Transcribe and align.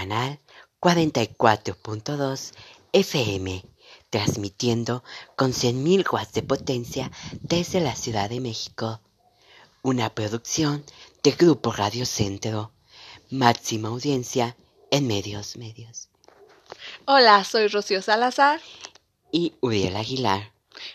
canal 0.00 0.38
44.2 0.80 2.52
FM, 2.92 3.62
transmitiendo 4.08 5.04
con 5.36 5.52
100.000 5.52 6.10
watts 6.10 6.32
de 6.32 6.42
potencia 6.42 7.10
desde 7.42 7.80
la 7.80 7.94
Ciudad 7.94 8.30
de 8.30 8.40
México. 8.40 9.02
Una 9.82 10.14
producción 10.14 10.82
de 11.22 11.32
Grupo 11.32 11.70
Radio 11.72 12.06
Centro. 12.06 12.72
Máxima 13.28 13.90
audiencia 13.90 14.56
en 14.90 15.06
medios 15.06 15.58
medios. 15.58 16.08
Hola, 17.04 17.44
soy 17.44 17.68
Rocío 17.68 18.00
Salazar. 18.00 18.58
Y 19.30 19.52
Uriel 19.60 19.96
Aguilar. 19.96 20.50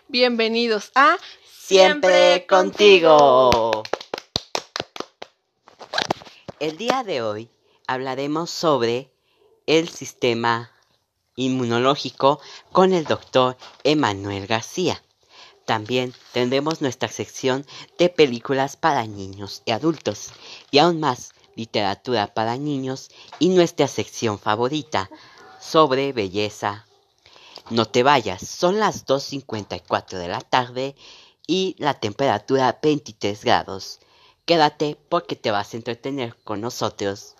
Bienvenidos 0.07 0.91
a 0.95 1.17
Siempre 1.59 2.47
contigo. 2.47 3.83
El 6.59 6.77
día 6.77 7.03
de 7.03 7.21
hoy 7.21 7.49
hablaremos 7.87 8.49
sobre 8.49 9.11
el 9.65 9.89
sistema 9.89 10.71
inmunológico 11.35 12.39
con 12.71 12.93
el 12.93 13.05
doctor 13.05 13.57
Emanuel 13.83 14.47
García. 14.47 15.01
También 15.65 16.13
tendremos 16.31 16.81
nuestra 16.81 17.09
sección 17.09 17.65
de 17.97 18.09
películas 18.09 18.77
para 18.77 19.05
niños 19.07 19.63
y 19.65 19.71
adultos 19.71 20.29
y 20.71 20.77
aún 20.77 20.99
más 20.99 21.31
literatura 21.55 22.33
para 22.33 22.57
niños 22.57 23.09
y 23.39 23.49
nuestra 23.49 23.87
sección 23.87 24.37
favorita 24.37 25.09
sobre 25.59 26.13
belleza. 26.13 26.85
No 27.71 27.85
te 27.85 28.03
vayas, 28.03 28.47
son 28.47 28.79
las 28.79 29.07
2.54 29.07 30.19
de 30.19 30.27
la 30.27 30.41
tarde 30.41 30.95
y 31.47 31.75
la 31.79 31.95
temperatura 31.95 32.77
23 32.81 33.43
grados. 33.43 33.99
Quédate 34.45 34.97
porque 35.09 35.35
te 35.35 35.49
vas 35.49 35.73
a 35.73 35.77
entretener 35.77 36.35
con 36.43 36.61
nosotros. 36.61 37.34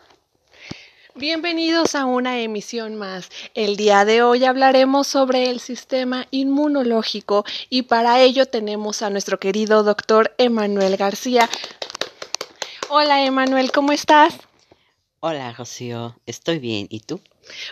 Bienvenidos 1.18 1.96
a 1.96 2.04
una 2.04 2.42
emisión 2.42 2.96
más. 2.96 3.30
El 3.54 3.78
día 3.78 4.04
de 4.04 4.22
hoy 4.22 4.44
hablaremos 4.44 5.08
sobre 5.08 5.50
el 5.50 5.62
sistema 5.62 6.28
inmunológico 6.30 7.46
y 7.70 7.84
para 7.84 8.20
ello 8.22 8.48
tenemos 8.48 9.02
a 9.02 9.10
nuestro 9.10 9.40
querido 9.40 9.84
doctor 9.84 10.36
Emanuel 10.38 10.98
García. 10.98 11.50
Hola 12.90 13.24
Emanuel, 13.24 13.72
¿cómo 13.72 13.94
estás? 13.94 14.36
Hola 15.22 15.54
Rocío, 15.54 16.20
estoy 16.26 16.60
bien. 16.60 16.88
¿Y 16.90 17.00
tú? 17.00 17.22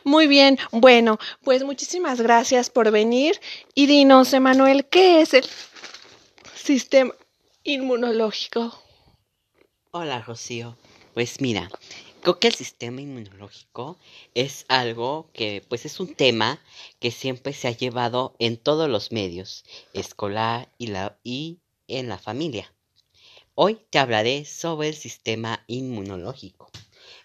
Muy 0.06 0.28
bien. 0.28 0.58
Bueno, 0.72 1.20
pues 1.44 1.66
muchísimas 1.66 2.22
gracias 2.22 2.70
por 2.70 2.92
venir 2.92 3.42
y 3.76 3.88
dinos, 3.88 4.32
Emanuel, 4.32 4.86
¿qué 4.86 5.20
es 5.20 5.34
el 5.34 5.46
sistema 6.56 7.14
inmunológico? 7.64 8.82
Hola 9.92 10.22
Rocío. 10.22 10.78
Pues 11.14 11.42
mira, 11.42 11.70
creo 12.24 12.40
que 12.40 12.48
el 12.48 12.56
sistema 12.56 13.02
inmunológico 13.02 13.98
es 14.34 14.64
algo 14.70 15.30
que 15.34 15.62
pues 15.68 15.86
es 15.86 16.00
un 16.00 16.16
tema 16.16 16.62
que 17.02 17.12
siempre 17.12 17.52
se 17.52 17.68
ha 17.68 17.72
llevado 17.72 18.34
en 18.40 18.56
todos 18.56 18.90
los 18.90 19.12
medios, 19.12 19.66
escolar 19.94 20.70
y, 20.78 20.88
la, 20.88 21.20
y 21.26 21.60
en 21.90 22.08
la 22.08 22.18
familia. 22.18 22.74
Hoy 23.56 23.78
te 23.90 24.00
hablaré 24.00 24.46
sobre 24.46 24.88
el 24.88 24.96
sistema 24.96 25.66
inmunológico. 25.68 26.72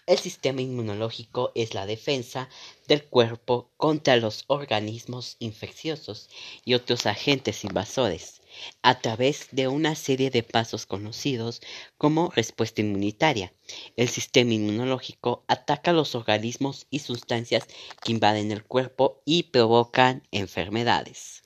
El 0.05 0.17
sistema 0.17 0.61
inmunológico 0.61 1.53
es 1.55 1.73
la 1.73 1.85
defensa 1.85 2.49
del 2.89 3.05
cuerpo 3.05 3.71
contra 3.77 4.17
los 4.17 4.43
organismos 4.47 5.37
infecciosos 5.39 6.29
y 6.65 6.73
otros 6.73 7.05
agentes 7.05 7.63
invasores 7.63 8.38
a 8.81 8.99
través 8.99 9.47
de 9.51 9.67
una 9.67 9.95
serie 9.95 10.29
de 10.29 10.43
pasos 10.43 10.85
conocidos 10.85 11.61
como 11.97 12.31
respuesta 12.35 12.81
inmunitaria. 12.81 13.53
El 13.95 14.09
sistema 14.09 14.53
inmunológico 14.53 15.43
ataca 15.47 15.93
los 15.93 16.15
organismos 16.15 16.87
y 16.89 16.99
sustancias 16.99 17.67
que 18.03 18.11
invaden 18.11 18.51
el 18.51 18.63
cuerpo 18.63 19.21
y 19.25 19.43
provocan 19.43 20.23
enfermedades. 20.31 21.43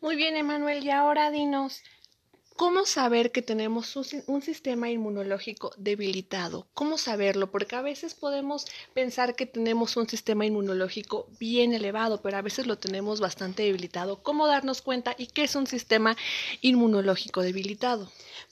Muy 0.00 0.16
bien, 0.16 0.36
Emanuel, 0.36 0.84
y 0.84 0.90
ahora 0.90 1.30
dinos, 1.30 1.82
¿Cómo 2.56 2.84
saber 2.84 3.32
que 3.32 3.42
tenemos 3.42 3.96
un, 3.96 4.42
sistema 4.42 4.90
inmunológico 4.90 5.72
debilitado? 5.76 6.66
¿Cómo 6.74 6.98
saberlo? 6.98 7.50
Porque 7.50 7.76
a 7.76 7.82
veces 7.82 8.14
podemos 8.14 8.66
pensar 8.94 9.34
que 9.34 9.46
tenemos 9.46 9.96
un 9.96 10.08
sistema 10.08 10.44
inmunológico 10.44 11.28
bien 11.40 11.72
elevado, 11.72 12.20
pero 12.20 12.36
a 12.36 12.42
veces 12.42 12.66
lo 12.66 12.78
tenemos 12.78 13.20
bastante 13.20 13.62
debilitado. 13.62 14.22
¿Cómo 14.22 14.46
darnos 14.46 14.82
cuenta 14.82 15.14
y 15.16 15.26
qué 15.28 15.44
es 15.44 15.54
un 15.54 15.66
sistema 15.66 16.16
inmunológico 16.60 17.42
debilitado? 17.42 18.10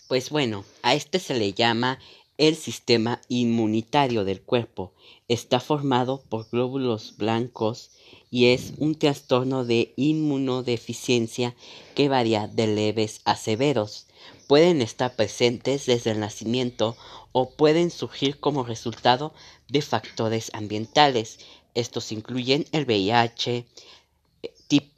Pues 0.09 0.31
bueno, 0.31 0.65
a 0.83 0.95
este 0.95 1.19
se 1.19 1.35
le 1.35 1.53
llama 1.53 1.99
el 2.41 2.57
sistema 2.57 3.21
inmunitario 3.29 4.25
del 4.25 4.41
cuerpo. 4.41 4.95
Está 5.29 5.61
formado 5.61 6.23
por 6.29 6.49
glóbulos 6.51 7.19
blancos 7.19 7.91
y 8.31 8.47
es 8.47 8.73
un 8.79 8.95
trastorno 8.95 9.67
de 9.67 9.93
inmunodeficiencia 9.97 11.55
que 11.95 12.09
varía 12.09 12.49
de 12.49 12.67
leves 12.67 13.21
a 13.27 13.37
severos. 13.37 14.07
Pueden 14.49 14.81
estar 14.81 15.17
presentes 15.17 15.85
desde 15.85 16.13
el 16.13 16.21
nacimiento 16.21 16.97
o 17.33 17.51
pueden 17.51 17.91
surgir 17.91 18.41
como 18.41 18.65
resultado 18.65 19.35
de 19.69 19.83
factores 19.83 20.51
ambientales. 20.55 21.41
Estos 21.75 22.11
incluyen 22.11 22.65
el 22.73 22.87
VIH, 22.87 23.67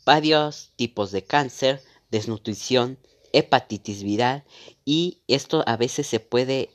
varios 0.04 0.70
tipos 0.76 1.10
de 1.12 1.24
cáncer, 1.24 1.82
desnutrición, 2.10 2.98
hepatitis 3.32 4.02
viral 4.02 4.44
y 4.84 5.18
esto 5.26 5.64
a 5.66 5.76
veces 5.76 6.06
se 6.06 6.20
puede 6.20 6.70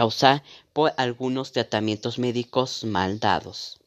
causar 0.00 0.42
por 0.72 0.94
algunos 0.96 1.52
tratamientos 1.52 2.18
médicos 2.18 2.84
mal 2.84 3.20
dados. 3.20 3.80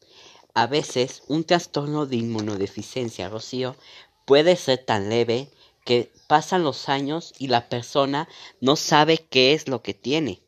A 0.54 0.68
veces 0.68 1.24
un 1.26 1.42
trastorno 1.42 2.06
de 2.06 2.14
inmunodeficiencia, 2.14 3.28
Rocío, 3.28 3.74
puede 4.24 4.54
ser 4.54 4.78
tan 4.78 5.08
leve 5.08 5.50
que 5.84 6.12
pasan 6.28 6.62
los 6.62 6.88
años 6.88 7.32
y 7.36 7.48
la 7.48 7.68
persona 7.68 8.28
no 8.60 8.76
sabe 8.76 9.26
qué 9.28 9.54
es 9.54 9.66
lo 9.66 9.82
que 9.82 9.92
tiene. 9.92 10.40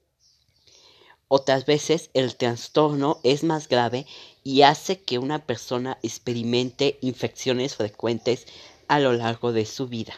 Otras 1.27 1.66
veces 1.66 2.10
el 2.15 2.37
trastorno 2.37 3.19
es 3.25 3.43
más 3.43 3.69
grave 3.69 4.06
y 4.44 4.62
hace 4.62 5.00
que 5.00 5.19
una 5.19 5.47
persona 5.47 5.98
experimente 6.04 6.97
infecciones 7.00 7.75
frecuentes 7.75 8.47
a 8.87 9.00
lo 9.00 9.12
largo 9.12 9.50
de 9.50 9.66
su 9.66 9.88
vida. 9.88 10.15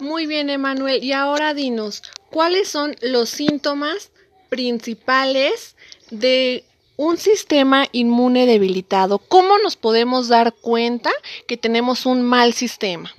Muy 0.00 0.26
bien, 0.26 0.50
Emanuel. 0.50 1.04
Y 1.04 1.12
ahora 1.12 1.54
dinos, 1.54 2.02
¿cuáles 2.30 2.68
son 2.68 2.96
los 3.00 3.28
síntomas 3.28 4.10
principales 4.48 5.76
de 6.10 6.64
un 7.00 7.16
sistema 7.16 7.86
inmune 7.92 8.44
debilitado. 8.44 9.18
¿Cómo 9.18 9.56
nos 9.56 9.76
podemos 9.76 10.28
dar 10.28 10.52
cuenta 10.52 11.10
que 11.46 11.56
tenemos 11.56 12.04
un 12.04 12.20
mal 12.20 12.52
sistema? 12.52 13.10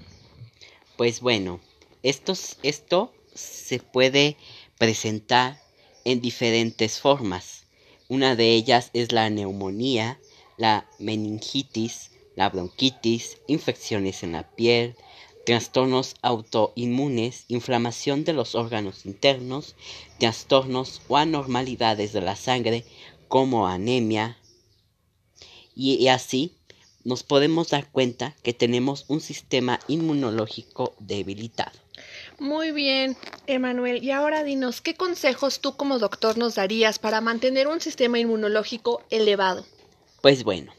Pues 0.98 1.20
bueno, 1.20 1.60
esto, 2.04 2.34
esto 2.62 3.12
se 3.34 3.80
puede 3.80 4.38
presentar 4.78 5.60
en 6.06 6.22
diferentes 6.22 7.00
formas. 7.00 7.64
Una 8.08 8.36
de 8.36 8.52
ellas 8.52 8.92
es 8.94 9.12
la 9.12 9.32
neumonía, 9.32 10.20
la 10.58 10.86
meningitis, 11.00 12.12
la 12.36 12.50
bronquitis, 12.50 13.40
infecciones 13.48 14.22
en 14.22 14.34
la 14.34 14.48
piel, 14.48 14.96
trastornos 15.46 16.16
autoinmunes, 16.22 17.46
inflamación 17.48 18.24
de 18.24 18.34
los 18.34 18.56
órganos 18.56 19.06
internos, 19.06 19.76
trastornos 20.20 21.02
o 21.08 21.18
anormalidades 21.18 22.14
de 22.14 22.22
la 22.22 22.36
sangre 22.36 22.86
como 23.28 23.68
anemia 23.68 24.38
y, 25.76 26.08
así 26.10 26.54
nos 27.04 27.24
podemos 27.24 27.70
dar 27.70 27.90
cuenta 27.90 28.36
que 28.44 28.54
tenemos 28.54 29.06
un 29.08 29.22
sistema 29.22 29.80
inmunológico 29.88 30.94
debilitado. 31.00 31.72
Muy 32.38 32.72
bien, 32.72 33.18
Emanuel. 33.48 34.04
Y 34.04 34.12
ahora 34.12 34.44
dinos, 34.44 34.82
¿qué 34.82 34.94
consejos 34.94 35.62
tú 35.62 35.76
como 35.76 35.98
doctor 35.98 36.38
nos 36.38 36.56
darías 36.56 37.00
para 37.00 37.22
mantener 37.22 37.68
un 37.68 37.82
sistema 37.82 38.20
inmunológico 38.20 39.02
elevado? 39.10 39.66
Pues 40.22 40.44
bueno, 40.44 40.74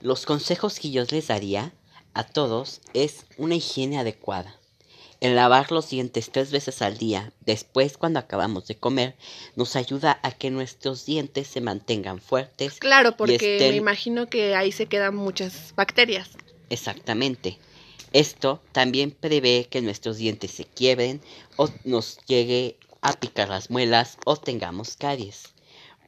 los 0.00 0.26
consejos 0.26 0.78
que 0.78 0.90
yo 0.90 1.04
les 1.10 1.28
daría 1.28 1.72
a 2.14 2.24
todos 2.24 2.80
es 2.94 3.26
una 3.36 3.56
higiene 3.56 3.98
adecuada. 3.98 4.56
El 5.20 5.36
lavar 5.36 5.72
los 5.72 5.88
dientes 5.88 6.30
tres 6.30 6.50
veces 6.50 6.82
al 6.82 6.98
día, 6.98 7.32
después 7.40 7.96
cuando 7.96 8.18
acabamos 8.18 8.66
de 8.66 8.76
comer, 8.76 9.16
nos 9.56 9.74
ayuda 9.74 10.18
a 10.22 10.32
que 10.32 10.50
nuestros 10.50 11.06
dientes 11.06 11.46
se 11.46 11.60
mantengan 11.60 12.20
fuertes. 12.20 12.78
Claro, 12.78 13.16
porque 13.16 13.56
me 13.58 13.76
imagino 13.76 14.26
que 14.28 14.54
ahí 14.54 14.70
se 14.70 14.86
quedan 14.86 15.16
muchas 15.16 15.72
bacterias. 15.76 16.30
Exactamente. 16.68 17.58
Esto 18.12 18.60
también 18.72 19.10
prevé 19.10 19.66
que 19.70 19.82
nuestros 19.82 20.18
dientes 20.18 20.50
se 20.50 20.64
quiebren 20.64 21.20
o 21.56 21.68
nos 21.84 22.18
llegue 22.26 22.76
a 23.00 23.12
picar 23.14 23.48
las 23.48 23.70
muelas 23.70 24.18
o 24.24 24.36
tengamos 24.36 24.96
caries. 24.96 25.54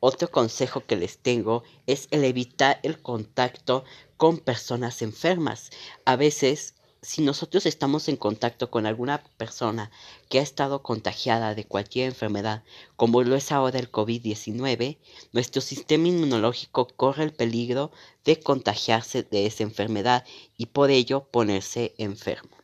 Otro 0.00 0.30
consejo 0.30 0.84
que 0.84 0.96
les 0.96 1.18
tengo 1.18 1.64
es 1.86 2.08
el 2.10 2.22
evitar 2.24 2.78
el 2.82 3.00
contacto 3.00 3.84
con 4.16 4.38
personas 4.38 5.02
enfermas. 5.02 5.70
A 6.04 6.16
veces 6.16 6.74
si 7.06 7.22
nosotros 7.22 7.66
estamos 7.66 8.08
en 8.08 8.16
contacto 8.16 8.70
con 8.70 8.84
alguna 8.84 9.22
persona 9.36 9.92
que 10.28 10.40
ha 10.40 10.42
estado 10.42 10.82
contagiada 10.82 11.54
de 11.54 11.64
cualquier 11.64 12.08
enfermedad, 12.08 12.64
como 12.96 13.22
lo 13.22 13.36
es 13.36 13.52
ahora 13.52 13.78
el 13.78 13.92
COVID-19, 13.92 14.98
nuestro 15.32 15.62
sistema 15.62 16.08
inmunológico 16.08 16.88
corre 16.88 17.22
el 17.22 17.32
peligro 17.32 17.92
de 18.24 18.40
contagiarse 18.40 19.22
de 19.22 19.46
esa 19.46 19.62
enfermedad 19.62 20.24
y 20.56 20.66
por 20.66 20.90
ello 20.90 21.28
ponerse 21.30 21.94
enfermo. 21.98 22.56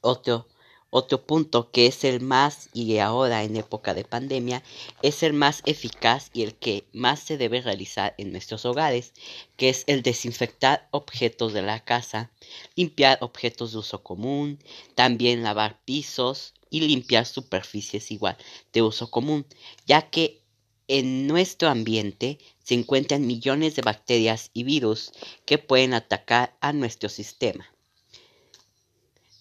Otro 0.00 0.46
otro 0.90 1.26
punto 1.26 1.70
que 1.70 1.86
es 1.86 2.04
el 2.04 2.20
más, 2.20 2.70
y 2.72 2.98
ahora 2.98 3.44
en 3.44 3.56
época 3.56 3.94
de 3.94 4.04
pandemia, 4.04 4.62
es 5.02 5.22
el 5.22 5.32
más 5.32 5.62
eficaz 5.66 6.30
y 6.32 6.42
el 6.42 6.54
que 6.54 6.84
más 6.92 7.20
se 7.20 7.36
debe 7.36 7.60
realizar 7.60 8.14
en 8.18 8.32
nuestros 8.32 8.64
hogares, 8.64 9.12
que 9.56 9.68
es 9.68 9.84
el 9.86 10.02
desinfectar 10.02 10.88
objetos 10.90 11.52
de 11.52 11.62
la 11.62 11.84
casa, 11.84 12.30
limpiar 12.74 13.18
objetos 13.20 13.72
de 13.72 13.78
uso 13.78 14.02
común, 14.02 14.58
también 14.94 15.42
lavar 15.42 15.78
pisos 15.84 16.54
y 16.70 16.80
limpiar 16.80 17.26
superficies 17.26 18.10
igual 18.10 18.36
de 18.72 18.82
uso 18.82 19.10
común, 19.10 19.46
ya 19.86 20.10
que 20.10 20.42
en 20.88 21.26
nuestro 21.26 21.68
ambiente 21.68 22.38
se 22.64 22.74
encuentran 22.74 23.26
millones 23.26 23.76
de 23.76 23.82
bacterias 23.82 24.50
y 24.54 24.64
virus 24.64 25.12
que 25.44 25.58
pueden 25.58 25.92
atacar 25.92 26.56
a 26.60 26.72
nuestro 26.72 27.10
sistema. 27.10 27.66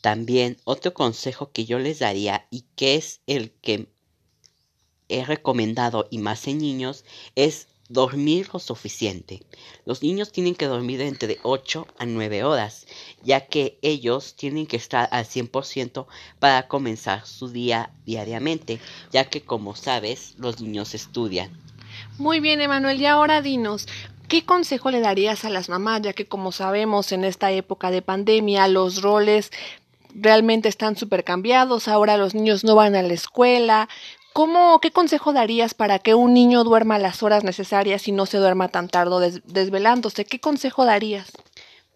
También 0.08 0.56
otro 0.64 0.94
consejo 0.94 1.52
que 1.52 1.66
yo 1.66 1.80
les 1.80 2.00
daría 2.00 2.48
y 2.50 2.64
que 2.78 2.96
es 2.96 3.20
el 3.28 3.52
que 3.52 3.90
he 5.10 5.26
recomendado 5.26 6.08
y 6.10 6.20
más 6.20 6.48
en 6.48 6.60
niños 6.60 7.04
es 7.36 7.68
dormir 7.90 8.48
lo 8.54 8.60
suficiente. 8.60 9.44
Los 9.84 10.02
niños 10.02 10.32
tienen 10.32 10.56
que 10.56 10.68
dormir 10.68 11.02
entre 11.02 11.40
8 11.44 11.88
a 11.98 12.06
9 12.06 12.46
horas, 12.46 12.88
ya 13.22 13.48
que 13.48 13.80
ellos 13.82 14.38
tienen 14.38 14.66
que 14.66 14.78
estar 14.78 15.10
al 15.12 15.26
100% 15.26 16.08
para 16.40 16.70
comenzar 16.70 17.26
su 17.26 17.50
día 17.50 17.92
diariamente, 18.06 18.80
ya 19.12 19.26
que 19.26 19.42
como 19.42 19.76
sabes, 19.76 20.36
los 20.38 20.62
niños 20.62 20.96
estudian. 20.96 21.52
Muy 22.18 22.40
bien, 22.40 22.62
Emanuel, 22.62 23.02
y 23.02 23.08
ahora 23.08 23.42
dinos, 23.42 23.88
¿Qué 24.28 24.44
consejo 24.44 24.92
le 24.92 25.00
darías 25.00 25.46
a 25.46 25.50
las 25.50 25.70
mamás, 25.70 26.02
ya 26.02 26.12
que 26.12 26.26
como 26.26 26.52
sabemos 26.52 27.14
en 27.14 27.24
esta 27.24 27.50
época 27.52 27.92
de 27.92 28.02
pandemia 28.02 28.68
los 28.68 29.02
roles 29.02 29.52
realmente 30.14 30.70
están 30.70 30.96
súper 30.96 31.24
cambiados, 31.24 31.88
ahora 31.88 32.18
los 32.18 32.34
niños 32.36 32.64
no 32.64 32.76
van 32.76 32.96
a 32.96 33.02
la 33.02 33.14
escuela. 33.14 33.90
¿Cómo, 34.34 34.80
qué 34.80 34.92
consejo 34.92 35.34
darías 35.34 35.74
para 35.74 36.00
que 36.00 36.14
un 36.14 36.34
niño 36.34 36.64
duerma 36.64 37.00
las 37.00 37.24
horas 37.24 37.44
necesarias 37.44 38.08
y 38.08 38.12
no 38.12 38.26
se 38.26 38.38
duerma 38.38 38.70
tan 38.70 38.88
tarde 38.88 39.42
desvelándose? 39.46 40.26
¿Qué 40.26 40.40
consejo 40.40 40.86
darías? 40.86 41.32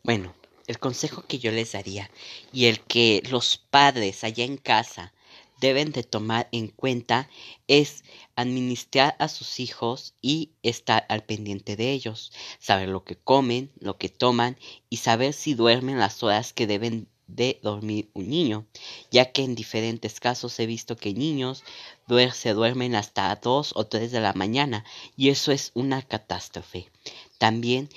Bueno, 0.03 0.33
el 0.67 0.79
consejo 0.79 1.23
que 1.27 1.37
yo 1.37 1.51
les 1.51 1.73
daría 1.73 2.09
y 2.51 2.65
el 2.65 2.79
que 2.79 3.21
los 3.29 3.57
padres 3.57 4.23
allá 4.23 4.43
en 4.43 4.57
casa 4.57 5.13
deben 5.59 5.91
de 5.91 6.03
tomar 6.03 6.49
en 6.51 6.67
cuenta 6.69 7.29
es 7.67 8.03
administrar 8.35 9.15
a 9.19 9.27
sus 9.27 9.59
hijos 9.59 10.15
y 10.21 10.51
estar 10.63 11.05
al 11.07 11.23
pendiente 11.23 11.75
de 11.75 11.91
ellos, 11.91 12.33
saber 12.57 12.89
lo 12.89 13.03
que 13.03 13.15
comen, 13.15 13.71
lo 13.79 13.97
que 13.97 14.09
toman 14.09 14.57
y 14.89 14.97
saber 14.97 15.33
si 15.33 15.53
duermen 15.53 15.99
las 15.99 16.23
horas 16.23 16.51
que 16.51 16.65
deben 16.65 17.07
de 17.35 17.59
dormir 17.61 18.09
un 18.13 18.29
niño, 18.29 18.65
ya 19.11 19.31
que 19.31 19.43
en 19.43 19.55
diferentes 19.55 20.19
casos 20.19 20.59
he 20.59 20.65
visto 20.65 20.95
que 20.95 21.13
niños 21.13 21.63
se 22.33 22.53
duermen 22.53 22.95
hasta 22.95 23.35
2 23.35 23.73
o 23.75 23.85
3 23.87 24.11
de 24.11 24.19
la 24.19 24.33
mañana 24.33 24.83
y 25.15 25.29
eso 25.29 25.51
es 25.51 25.71
una 25.73 26.01
catástrofe. 26.01 26.91
También 27.37 27.89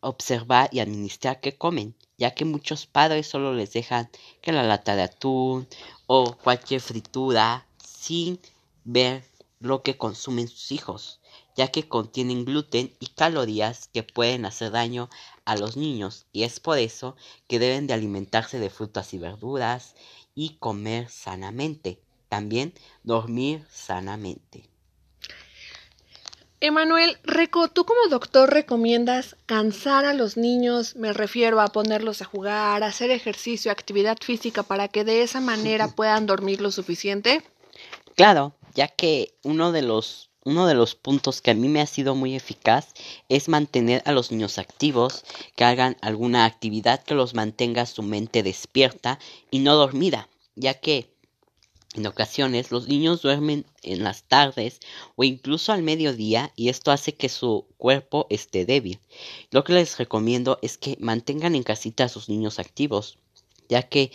observar 0.00 0.68
y 0.72 0.80
administrar 0.80 1.40
qué 1.40 1.56
comen, 1.56 1.94
ya 2.18 2.34
que 2.34 2.44
muchos 2.44 2.86
padres 2.86 3.26
solo 3.26 3.54
les 3.54 3.72
dejan 3.72 4.10
que 4.42 4.52
la 4.52 4.62
lata 4.62 4.96
de 4.96 5.02
atún 5.02 5.68
o 6.06 6.36
cualquier 6.36 6.80
fritura 6.80 7.66
sin 7.78 8.40
ver 8.84 9.24
lo 9.60 9.82
que 9.82 9.96
consumen 9.96 10.48
sus 10.48 10.72
hijos 10.72 11.20
ya 11.56 11.68
que 11.68 11.88
contienen 11.88 12.44
gluten 12.44 12.94
y 12.98 13.06
calorías 13.08 13.88
que 13.92 14.02
pueden 14.02 14.44
hacer 14.44 14.72
daño 14.72 15.08
a 15.44 15.56
los 15.56 15.76
niños 15.76 16.26
y 16.32 16.42
es 16.44 16.60
por 16.60 16.78
eso 16.78 17.16
que 17.46 17.58
deben 17.58 17.86
de 17.86 17.94
alimentarse 17.94 18.58
de 18.58 18.70
frutas 18.70 19.14
y 19.14 19.18
verduras 19.18 19.94
y 20.34 20.56
comer 20.58 21.08
sanamente. 21.10 22.00
También 22.28 22.74
dormir 23.02 23.64
sanamente. 23.70 24.68
Emanuel, 26.60 27.18
Reco, 27.24 27.68
¿tú 27.68 27.84
como 27.84 28.08
doctor 28.08 28.50
recomiendas 28.50 29.36
cansar 29.44 30.06
a 30.06 30.14
los 30.14 30.38
niños? 30.38 30.96
Me 30.96 31.12
refiero 31.12 31.60
a 31.60 31.68
ponerlos 31.68 32.22
a 32.22 32.24
jugar, 32.24 32.82
a 32.82 32.86
hacer 32.86 33.10
ejercicio, 33.10 33.70
actividad 33.70 34.16
física 34.22 34.62
para 34.62 34.88
que 34.88 35.04
de 35.04 35.22
esa 35.22 35.40
manera 35.40 35.88
puedan 35.94 36.26
dormir 36.26 36.62
lo 36.62 36.70
suficiente. 36.70 37.42
Claro, 38.16 38.54
ya 38.74 38.88
que 38.88 39.34
uno 39.42 39.72
de 39.72 39.82
los 39.82 40.30
uno 40.44 40.66
de 40.66 40.74
los 40.74 40.94
puntos 40.94 41.40
que 41.40 41.50
a 41.50 41.54
mí 41.54 41.68
me 41.68 41.80
ha 41.80 41.86
sido 41.86 42.14
muy 42.14 42.36
eficaz 42.36 42.92
es 43.28 43.48
mantener 43.48 44.02
a 44.04 44.12
los 44.12 44.30
niños 44.30 44.58
activos, 44.58 45.24
que 45.56 45.64
hagan 45.64 45.96
alguna 46.02 46.44
actividad 46.44 47.02
que 47.02 47.14
los 47.14 47.34
mantenga 47.34 47.86
su 47.86 48.02
mente 48.02 48.42
despierta 48.42 49.18
y 49.50 49.60
no 49.60 49.74
dormida, 49.74 50.28
ya 50.54 50.74
que 50.74 51.08
en 51.94 52.06
ocasiones 52.06 52.70
los 52.72 52.88
niños 52.88 53.22
duermen 53.22 53.64
en 53.82 54.02
las 54.02 54.24
tardes 54.24 54.80
o 55.16 55.24
incluso 55.24 55.72
al 55.72 55.82
mediodía 55.82 56.52
y 56.56 56.68
esto 56.68 56.90
hace 56.90 57.14
que 57.14 57.28
su 57.28 57.66
cuerpo 57.78 58.26
esté 58.30 58.66
débil. 58.66 58.98
Lo 59.50 59.64
que 59.64 59.72
les 59.72 59.96
recomiendo 59.96 60.58
es 60.60 60.76
que 60.76 60.96
mantengan 61.00 61.54
en 61.54 61.62
casita 61.62 62.04
a 62.04 62.08
sus 62.08 62.28
niños 62.28 62.58
activos, 62.58 63.18
ya 63.68 63.82
que... 63.82 64.12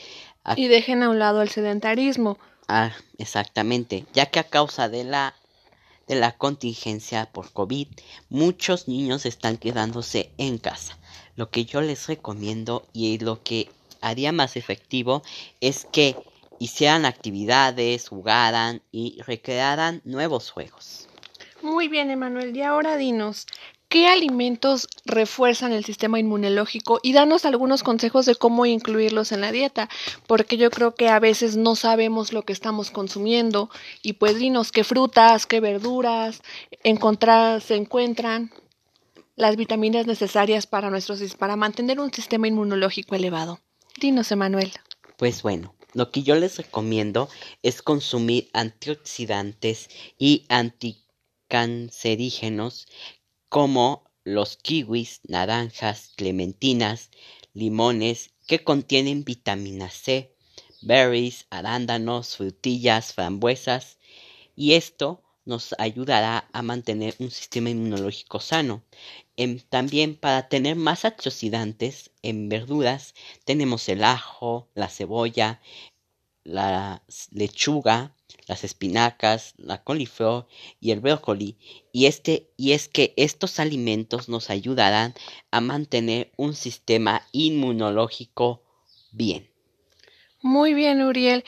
Y 0.56 0.68
dejen 0.68 1.04
a 1.04 1.10
un 1.10 1.20
lado 1.20 1.42
el 1.42 1.50
sedentarismo. 1.50 2.38
Ah, 2.68 2.92
exactamente, 3.18 4.06
ya 4.14 4.28
que 4.28 4.40
a 4.40 4.44
causa 4.44 4.90
de 4.90 5.04
la 5.04 5.36
de 6.10 6.16
la 6.16 6.32
contingencia 6.34 7.30
por 7.32 7.54
COVID, 7.54 7.88
muchos 8.30 8.88
niños 8.88 9.28
están 9.28 9.58
quedándose 9.58 10.32
en 10.40 10.58
casa. 10.58 10.98
Lo 11.36 11.52
que 11.52 11.66
yo 11.66 11.82
les 11.82 12.08
recomiendo 12.08 12.86
y 12.94 13.20
lo 13.20 13.44
que 13.44 13.70
haría 14.02 14.32
más 14.32 14.58
efectivo 14.58 15.22
es 15.62 15.86
que 15.92 16.16
hicieran 16.58 17.06
actividades, 17.06 18.10
jugaran 18.10 18.82
y 18.92 19.22
recrearan 19.22 20.02
nuevos 20.04 20.50
juegos. 20.50 21.08
Muy 21.62 21.88
bien, 21.88 22.10
Emanuel. 22.10 22.58
Y 22.58 22.64
ahora 22.64 22.98
dinos, 22.98 23.46
¿Qué 23.90 24.08
alimentos 24.08 24.88
refuerzan 25.04 25.74
el 25.74 25.84
sistema 25.84 26.20
inmunológico? 26.20 27.00
Y 27.02 27.14
danos 27.14 27.46
algunos 27.46 27.82
consejos 27.82 28.28
de 28.28 28.36
cómo 28.36 28.68
incluirlos 28.68 29.32
en 29.32 29.42
la 29.42 29.52
dieta, 29.52 29.90
porque 30.28 30.58
yo 30.58 30.70
creo 30.70 30.94
que 30.94 31.10
a 31.10 31.18
veces 31.18 31.58
no 31.58 31.76
sabemos 31.76 32.32
lo 32.32 32.44
que 32.44 32.54
estamos 32.54 32.92
consumiendo 32.92 33.72
y 34.04 34.14
pues 34.14 34.38
dinos 34.38 34.72
qué 34.72 34.84
frutas, 34.84 35.48
qué 35.48 35.60
verduras 35.60 36.44
se 37.64 37.76
encuentran 37.76 38.52
las 39.36 39.56
vitaminas 39.56 40.06
necesarias 40.06 40.68
para 40.68 40.92
nuestros 40.92 41.34
para 41.34 41.56
mantener 41.56 42.00
un 42.00 42.14
sistema 42.14 42.48
inmunológico 42.48 43.16
elevado. 43.16 43.60
Dinos, 44.00 44.32
Emanuel. 44.32 44.72
Pues 45.18 45.42
bueno, 45.42 45.74
lo 45.94 46.12
que 46.12 46.22
yo 46.22 46.36
les 46.36 46.58
recomiendo 46.58 47.28
es 47.64 47.82
consumir 47.82 48.52
antioxidantes 48.54 49.90
y 50.20 50.46
anticancerígenos 50.48 52.86
como 53.50 54.10
los 54.24 54.58
kiwis, 54.58 55.22
naranjas, 55.28 56.12
clementinas, 56.16 57.10
limones 57.54 58.32
que 58.48 58.64
contienen 58.64 59.26
vitamina 59.26 59.90
C, 59.90 60.36
berries, 60.82 61.48
arándanos, 61.50 62.38
frutillas, 62.38 63.14
frambuesas 63.14 63.98
y 64.56 64.74
esto 64.74 65.24
nos 65.46 65.74
ayudará 65.80 66.48
a 66.54 66.62
mantener 66.62 67.16
un 67.18 67.32
sistema 67.32 67.72
inmunológico 67.72 68.40
sano. 68.40 68.84
Em, 69.36 69.60
también 69.60 70.16
para 70.16 70.48
tener 70.48 70.76
más 70.76 71.06
antioxidantes 71.06 72.12
en 72.22 72.50
verduras 72.50 73.16
tenemos 73.46 73.90
el 73.90 74.04
ajo, 74.04 74.70
la 74.76 74.90
cebolla, 74.90 75.60
la 76.50 77.04
lechuga, 77.32 78.16
las 78.48 78.64
espinacas, 78.64 79.54
la 79.58 79.84
coliflor 79.84 80.48
y 80.80 80.92
el 80.92 81.00
brócoli, 81.00 81.58
y 81.92 82.08
este 82.08 82.50
y 82.58 82.72
es 82.72 82.88
que 82.88 83.14
estos 83.16 83.60
alimentos 83.60 84.30
nos 84.30 84.50
ayudarán 84.50 85.14
a 85.52 85.62
mantener 85.62 86.32
un 86.36 86.56
sistema 86.56 87.22
inmunológico 87.32 88.64
bien. 89.12 89.50
Muy 90.42 90.74
bien, 90.74 91.02
Uriel. 91.02 91.44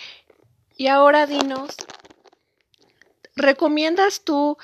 Y 0.78 0.88
ahora 0.88 1.28
dinos, 1.28 1.76
¿recomiendas 3.36 4.24
tú 4.24 4.58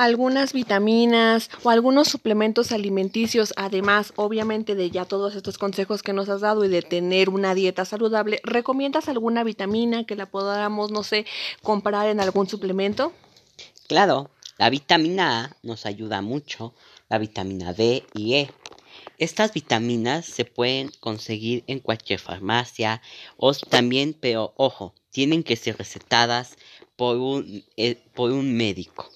algunas 0.00 0.54
vitaminas 0.54 1.50
o 1.62 1.68
algunos 1.68 2.08
suplementos 2.08 2.72
alimenticios, 2.72 3.52
además 3.56 4.14
obviamente 4.16 4.74
de 4.74 4.90
ya 4.90 5.04
todos 5.04 5.34
estos 5.34 5.58
consejos 5.58 6.02
que 6.02 6.14
nos 6.14 6.30
has 6.30 6.40
dado 6.40 6.64
y 6.64 6.68
de 6.68 6.80
tener 6.80 7.28
una 7.28 7.54
dieta 7.54 7.84
saludable, 7.84 8.40
¿recomiendas 8.42 9.10
alguna 9.10 9.44
vitamina 9.44 10.04
que 10.04 10.16
la 10.16 10.24
podamos, 10.24 10.90
no 10.90 11.02
sé, 11.02 11.26
comprar 11.62 12.08
en 12.08 12.18
algún 12.18 12.48
suplemento? 12.48 13.12
Claro, 13.88 14.30
la 14.56 14.70
vitamina 14.70 15.44
A 15.44 15.56
nos 15.62 15.84
ayuda 15.84 16.22
mucho, 16.22 16.72
la 17.10 17.18
vitamina 17.18 17.74
D 17.74 18.02
y 18.14 18.36
E. 18.36 18.50
Estas 19.18 19.52
vitaminas 19.52 20.24
se 20.24 20.46
pueden 20.46 20.90
conseguir 21.00 21.62
en 21.66 21.78
cualquier 21.78 22.20
farmacia 22.20 23.02
o 23.36 23.52
también, 23.52 24.16
pero 24.18 24.54
ojo, 24.56 24.94
tienen 25.10 25.42
que 25.42 25.56
ser 25.56 25.76
recetadas 25.76 26.56
por 26.96 27.18
un, 27.18 27.64
eh, 27.76 28.02
por 28.14 28.30
un 28.30 28.56
médico. 28.56 29.10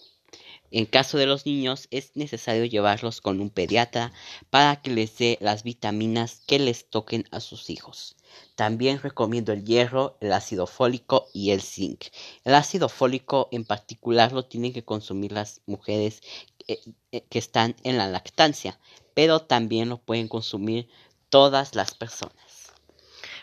En 0.76 0.86
caso 0.86 1.18
de 1.18 1.26
los 1.26 1.46
niños 1.46 1.86
es 1.92 2.16
necesario 2.16 2.64
llevarlos 2.64 3.20
con 3.20 3.40
un 3.40 3.48
pediatra 3.48 4.10
para 4.50 4.82
que 4.82 4.90
les 4.90 5.16
dé 5.16 5.38
las 5.40 5.62
vitaminas 5.62 6.42
que 6.48 6.58
les 6.58 6.90
toquen 6.90 7.28
a 7.30 7.38
sus 7.38 7.70
hijos. 7.70 8.16
También 8.56 9.00
recomiendo 9.00 9.52
el 9.52 9.64
hierro, 9.64 10.18
el 10.20 10.32
ácido 10.32 10.66
fólico 10.66 11.28
y 11.32 11.52
el 11.52 11.62
zinc. 11.62 12.06
El 12.42 12.56
ácido 12.56 12.88
fólico 12.88 13.48
en 13.52 13.64
particular 13.64 14.32
lo 14.32 14.46
tienen 14.46 14.72
que 14.72 14.84
consumir 14.84 15.30
las 15.30 15.60
mujeres 15.66 16.22
que, 16.66 16.80
eh, 17.12 17.20
que 17.20 17.38
están 17.38 17.76
en 17.84 17.96
la 17.96 18.08
lactancia, 18.08 18.80
pero 19.14 19.42
también 19.42 19.88
lo 19.88 19.98
pueden 19.98 20.26
consumir 20.26 20.88
todas 21.28 21.76
las 21.76 21.94
personas. 21.94 22.72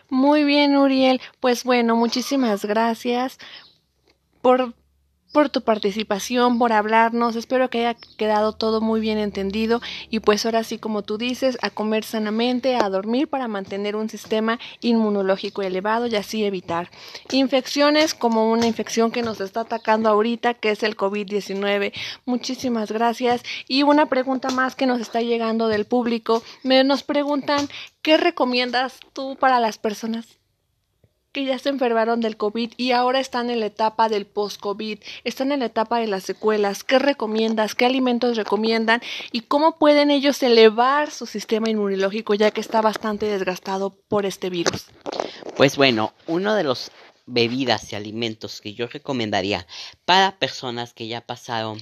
Muy 0.10 0.44
bien, 0.44 0.76
Uriel. 0.76 1.22
Pues 1.40 1.64
bueno, 1.64 1.96
muchísimas 1.96 2.66
gracias 2.66 3.38
por 4.42 4.74
por 5.32 5.50
tu 5.50 5.62
participación, 5.62 6.60
por 6.60 6.74
hablarnos. 6.74 7.36
Espero 7.36 7.70
que 7.70 7.86
haya 7.86 8.00
quedado 8.18 8.54
todo 8.54 8.82
muy 8.82 9.00
bien 9.00 9.18
entendido 9.18 9.82
y 10.10 10.20
pues 10.20 10.46
ahora 10.46 10.64
sí, 10.64 10.78
como 10.78 11.02
tú 11.02 11.18
dices, 11.18 11.58
a 11.62 11.70
comer 11.70 12.04
sanamente, 12.04 12.76
a 12.76 12.90
dormir 12.90 13.28
para 13.28 13.48
mantener 13.48 13.96
un 13.96 14.10
sistema 14.10 14.60
inmunológico 14.82 15.62
elevado 15.62 16.08
y 16.08 16.16
así 16.16 16.44
evitar 16.44 16.90
infecciones 17.32 18.14
como 18.14 18.52
una 18.52 18.68
infección 18.68 19.12
que 19.12 19.22
nos 19.22 19.42
está 19.42 19.62
atacando 19.62 20.10
ahorita, 20.10 20.56
que 20.56 20.72
es 20.72 20.84
el 20.84 20.98
COVID-19. 20.98 21.94
Muchísimas 22.26 22.92
gracias. 22.92 23.44
Y 23.68 23.84
una 23.84 24.08
pregunta 24.08 24.50
más 24.50 24.76
que 24.76 24.86
nos 24.86 25.00
está 25.00 25.22
llegando 25.22 25.68
del 25.68 25.86
público. 25.86 26.44
Me 26.64 26.84
nos 26.84 27.04
preguntan, 27.04 27.70
¿qué 28.02 28.18
recomiendas 28.18 29.00
tú 29.14 29.36
para 29.40 29.60
las 29.60 29.78
personas 29.78 30.41
que 31.32 31.46
ya 31.46 31.58
se 31.60 31.70
enfermaron 31.70 32.20
del 32.20 32.38
COVID 32.38 32.74
y 32.78 32.92
ahora 32.92 33.20
están 33.20 33.50
en 33.50 33.60
la 33.62 33.68
etapa 33.68 34.10
del 34.10 34.26
post-COVID, 34.26 35.00
están 35.24 35.52
en 35.52 35.62
la 35.62 35.68
etapa 35.68 36.00
de 36.00 36.08
las 36.08 36.24
secuelas. 36.24 36.84
¿Qué 36.84 37.00
recomiendas? 37.00 37.76
¿Qué 37.76 37.86
alimentos 37.86 38.36
recomiendan? 38.36 39.02
¿Y 39.32 39.42
cómo 39.42 39.78
pueden 39.78 40.12
ellos 40.12 40.44
elevar 40.44 41.12
su 41.12 41.26
sistema 41.26 41.70
inmunológico 41.70 42.34
ya 42.34 42.52
que 42.52 42.62
está 42.62 42.82
bastante 42.82 43.28
desgastado 43.28 43.96
por 44.08 44.26
este 44.26 44.50
virus? 44.50 44.88
Pues 45.56 45.78
bueno, 45.78 46.14
uno 46.28 46.56
de 46.56 46.64
los 46.64 46.92
bebidas 47.26 47.92
y 47.94 47.96
alimentos 47.96 48.60
que 48.60 48.74
yo 48.74 48.88
recomendaría 48.88 49.66
para 50.06 50.38
personas 50.38 50.94
que 50.94 51.08
ya 51.08 51.22
pasaron 51.22 51.82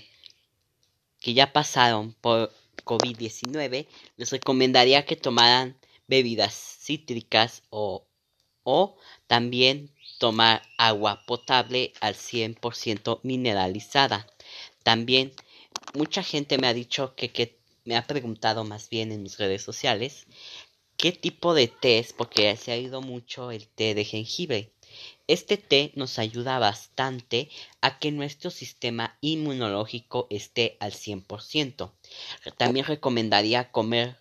que 1.20 1.34
ya 1.34 1.52
pasaron 1.52 2.16
por 2.22 2.54
COVID-19, 2.86 3.88
les 4.16 4.32
recomendaría 4.32 5.06
que 5.06 5.18
tomaran 5.18 5.78
bebidas 6.08 6.54
cítricas 6.54 7.64
o 7.70 8.06
o 8.64 8.98
también 9.30 9.92
tomar 10.18 10.64
agua 10.76 11.24
potable 11.28 11.94
al 12.02 12.16
100% 12.16 13.20
mineralizada. 13.22 14.26
También 14.82 15.32
mucha 15.94 16.24
gente 16.24 16.58
me 16.58 16.66
ha 16.66 16.74
dicho 16.74 17.14
que, 17.16 17.32
que, 17.32 17.56
me 17.86 17.96
ha 17.96 18.08
preguntado 18.08 18.64
más 18.64 18.90
bien 18.90 19.12
en 19.12 19.22
mis 19.22 19.38
redes 19.38 19.62
sociales 19.62 20.26
qué 20.98 21.12
tipo 21.12 21.54
de 21.54 21.68
té 21.68 22.00
es 22.00 22.12
porque 22.12 22.58
se 22.58 22.72
ha 22.72 22.78
ido 22.78 23.02
mucho 23.02 23.52
el 23.52 23.68
té 23.68 23.94
de 23.94 24.04
jengibre. 24.04 24.74
Este 25.28 25.58
té 25.58 25.92
nos 25.94 26.18
ayuda 26.18 26.58
bastante 26.58 27.50
a 27.82 28.00
que 28.00 28.12
nuestro 28.12 28.50
sistema 28.50 29.16
inmunológico 29.22 30.26
esté 30.32 30.76
al 30.80 30.92
100%. 30.92 31.92
También 32.58 32.86
recomendaría 32.88 33.72
comer 33.72 34.18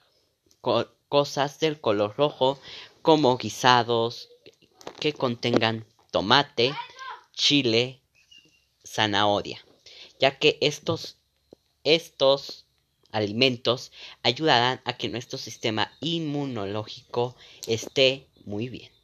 cosas 1.09 1.61
del 1.61 1.81
color 1.81 2.15
rojo 2.19 2.59
como 3.00 3.38
guisados, 3.38 4.29
que 5.00 5.12
contengan 5.12 5.87
tomate, 6.11 6.73
chile, 7.33 8.00
zanahoria, 8.85 9.64
ya 10.18 10.38
que 10.38 10.59
estos, 10.61 11.18
estos 11.85 12.66
alimentos 13.12 13.92
ayudarán 14.23 14.80
a 14.85 14.97
que 14.97 15.09
nuestro 15.09 15.38
sistema 15.38 15.92
inmunológico 16.00 17.37
esté 17.66 18.26
muy 18.45 18.68
bien. 18.68 18.98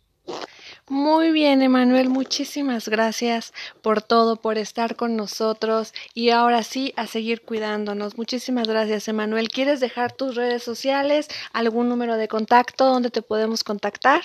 Muy 0.86 1.30
bien, 1.30 1.62
Emanuel, 1.62 2.10
muchísimas 2.10 2.90
gracias 2.90 3.54
por 3.80 4.02
todo, 4.02 4.36
por 4.36 4.58
estar 4.58 4.96
con 4.96 5.16
nosotros 5.16 5.94
y 6.12 6.28
ahora 6.28 6.62
sí 6.62 6.92
a 6.96 7.06
seguir 7.06 7.40
cuidándonos. 7.40 8.18
Muchísimas 8.18 8.68
gracias, 8.68 9.08
Emanuel. 9.08 9.48
¿Quieres 9.48 9.80
dejar 9.80 10.12
tus 10.12 10.34
redes 10.34 10.62
sociales, 10.62 11.28
algún 11.54 11.88
número 11.88 12.18
de 12.18 12.28
contacto 12.28 12.84
donde 12.84 13.08
te 13.08 13.22
podemos 13.22 13.64
contactar? 13.64 14.24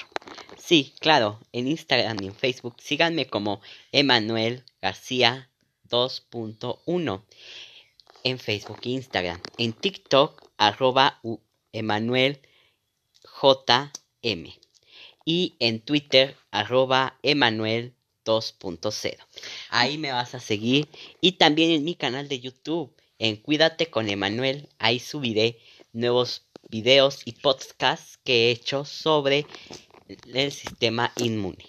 Sí, 0.57 0.93
claro, 0.99 1.39
en 1.53 1.69
Instagram 1.69 2.17
y 2.21 2.27
en 2.27 2.35
Facebook 2.35 2.75
síganme 2.77 3.27
como 3.27 3.61
Emanuel 3.93 4.65
García 4.81 5.49
2.1 5.89 7.21
en 8.25 8.37
Facebook 8.37 8.79
e 8.83 8.89
Instagram. 8.89 9.39
En 9.57 9.71
TikTok, 9.71 10.43
arroba 10.57 11.21
Emanuel 11.71 12.41
JM 13.41 14.58
y 15.29 15.55
en 15.59 15.79
Twitter 15.79 16.35
arroba 16.49 17.19
Emanuel 17.21 17.93
2.0. 18.25 19.15
Ahí 19.69 19.99
me 19.99 20.11
vas 20.11 20.33
a 20.33 20.39
seguir 20.39 20.87
y 21.21 21.33
también 21.33 21.69
en 21.69 21.83
mi 21.83 21.93
canal 21.93 22.27
de 22.27 22.39
YouTube 22.39 22.91
en 23.19 23.35
Cuídate 23.35 23.91
con 23.91 24.09
Emanuel. 24.09 24.69
Ahí 24.79 24.97
subiré 24.97 25.59
nuevos 25.93 26.47
videos 26.71 27.21
y 27.25 27.33
podcasts 27.33 28.17
que 28.23 28.47
he 28.47 28.51
hecho 28.51 28.85
sobre 28.85 29.45
el 30.33 30.51
sistema 30.51 31.13
inmune. 31.17 31.63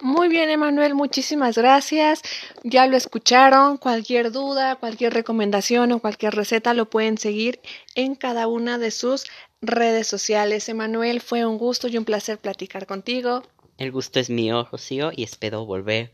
Muy 0.00 0.28
bien, 0.28 0.48
Emanuel, 0.48 0.94
muchísimas 0.94 1.58
gracias. 1.58 2.22
Ya 2.62 2.86
lo 2.86 2.96
escucharon. 2.96 3.78
Cualquier 3.78 4.30
duda, 4.30 4.76
cualquier 4.76 5.12
recomendación 5.12 5.90
o 5.90 5.98
cualquier 5.98 6.36
receta 6.36 6.72
lo 6.72 6.88
pueden 6.88 7.18
seguir 7.18 7.60
en 7.96 8.14
cada 8.14 8.46
una 8.46 8.78
de 8.78 8.92
sus 8.92 9.26
redes 9.60 10.06
sociales. 10.06 10.68
Emanuel, 10.68 11.20
fue 11.20 11.44
un 11.44 11.58
gusto 11.58 11.88
y 11.88 11.98
un 11.98 12.04
placer 12.04 12.38
platicar 12.38 12.86
contigo. 12.86 13.42
El 13.78 13.92
gusto 13.92 14.20
es 14.20 14.30
mío, 14.30 14.68
Rocío, 14.70 15.10
y 15.14 15.24
espero 15.24 15.64
volver 15.64 16.12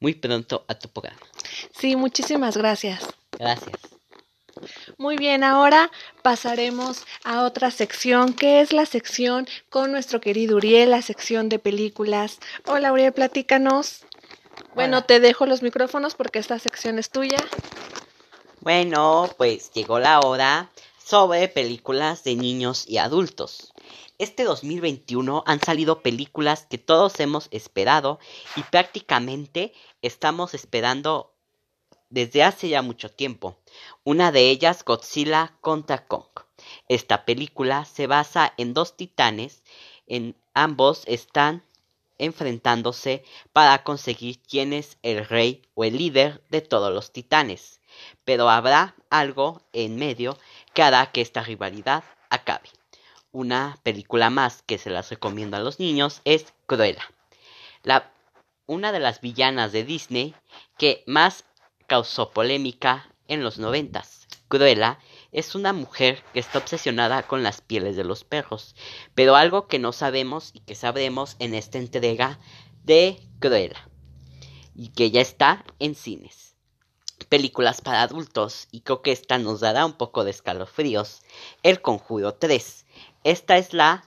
muy 0.00 0.14
pronto 0.14 0.64
a 0.68 0.74
tu 0.78 0.88
programa. 0.88 1.20
Sí, 1.72 1.96
muchísimas 1.96 2.56
gracias. 2.56 3.06
Gracias. 3.38 3.76
Muy 4.96 5.16
bien, 5.16 5.44
ahora 5.44 5.90
pasaremos 6.22 7.04
a 7.24 7.44
otra 7.44 7.70
sección, 7.70 8.32
que 8.32 8.60
es 8.60 8.72
la 8.72 8.86
sección 8.86 9.46
con 9.68 9.92
nuestro 9.92 10.20
querido 10.20 10.56
Uriel, 10.56 10.90
la 10.90 11.02
sección 11.02 11.48
de 11.48 11.58
películas. 11.58 12.38
Hola, 12.66 12.92
Uriel, 12.92 13.12
platícanos. 13.12 14.04
Bueno, 14.74 15.04
te 15.04 15.20
dejo 15.20 15.46
los 15.46 15.62
micrófonos 15.62 16.14
porque 16.14 16.40
esta 16.40 16.58
sección 16.58 16.98
es 16.98 17.10
tuya. 17.10 17.38
Bueno, 18.60 19.30
pues 19.36 19.70
llegó 19.72 20.00
la 20.00 20.20
hora 20.20 20.70
sobre 21.08 21.48
películas 21.48 22.22
de 22.22 22.36
niños 22.36 22.84
y 22.86 22.98
adultos. 22.98 23.72
Este 24.18 24.44
2021 24.44 25.42
han 25.46 25.58
salido 25.58 26.02
películas 26.02 26.66
que 26.68 26.76
todos 26.76 27.18
hemos 27.18 27.48
esperado 27.50 28.18
y 28.56 28.62
prácticamente 28.64 29.72
estamos 30.02 30.52
esperando 30.52 31.32
desde 32.10 32.42
hace 32.42 32.68
ya 32.68 32.82
mucho 32.82 33.08
tiempo. 33.08 33.56
Una 34.04 34.32
de 34.32 34.50
ellas, 34.50 34.84
Godzilla 34.84 35.56
contra 35.62 36.06
Kong. 36.06 36.28
Esta 36.90 37.24
película 37.24 37.86
se 37.86 38.06
basa 38.06 38.52
en 38.58 38.74
dos 38.74 38.94
titanes, 38.94 39.62
en 40.08 40.36
ambos 40.52 41.04
están 41.06 41.64
enfrentándose 42.18 43.24
para 43.54 43.82
conseguir 43.82 44.40
quién 44.42 44.72
es 44.72 44.98
el 45.02 45.24
rey 45.24 45.62
o 45.74 45.84
el 45.84 45.96
líder 45.96 46.42
de 46.50 46.60
todos 46.60 46.92
los 46.92 47.12
titanes. 47.12 47.80
Pero 48.24 48.50
habrá 48.50 48.94
algo 49.10 49.62
en 49.72 49.96
medio 49.96 50.36
que 51.10 51.20
esta 51.20 51.42
rivalidad 51.42 52.04
acabe. 52.30 52.68
Una 53.32 53.80
película 53.82 54.30
más 54.30 54.62
que 54.62 54.78
se 54.78 54.90
las 54.90 55.10
recomiendo 55.10 55.56
a 55.56 55.60
los 55.60 55.80
niños 55.80 56.20
es 56.24 56.54
Cruella. 56.66 57.02
La, 57.82 58.12
una 58.66 58.92
de 58.92 59.00
las 59.00 59.20
villanas 59.20 59.72
de 59.72 59.82
Disney 59.82 60.36
que 60.76 61.02
más 61.08 61.44
causó 61.88 62.30
polémica 62.30 63.12
en 63.26 63.42
los 63.42 63.58
noventas. 63.58 64.28
Cruella 64.46 65.00
es 65.32 65.56
una 65.56 65.72
mujer 65.72 66.22
que 66.32 66.38
está 66.38 66.58
obsesionada 66.58 67.24
con 67.24 67.42
las 67.42 67.60
pieles 67.60 67.96
de 67.96 68.04
los 68.04 68.22
perros, 68.22 68.76
pero 69.16 69.34
algo 69.34 69.66
que 69.66 69.80
no 69.80 69.92
sabemos 69.92 70.52
y 70.54 70.60
que 70.60 70.76
sabremos 70.76 71.34
en 71.40 71.56
esta 71.56 71.78
entrega 71.78 72.38
de 72.84 73.20
Cruella 73.40 73.88
y 74.76 74.90
que 74.90 75.10
ya 75.10 75.22
está 75.22 75.64
en 75.80 75.96
cines 75.96 76.47
películas 77.28 77.80
para 77.80 78.02
adultos 78.02 78.68
y 78.70 78.80
creo 78.80 79.02
que 79.02 79.12
esta 79.12 79.38
nos 79.38 79.60
dará 79.60 79.84
un 79.86 79.92
poco 79.92 80.24
de 80.24 80.30
escalofríos. 80.30 81.22
El 81.62 81.80
Conjuro 81.80 82.34
3. 82.34 82.86
Esta 83.24 83.58
es 83.58 83.72
la 83.74 84.04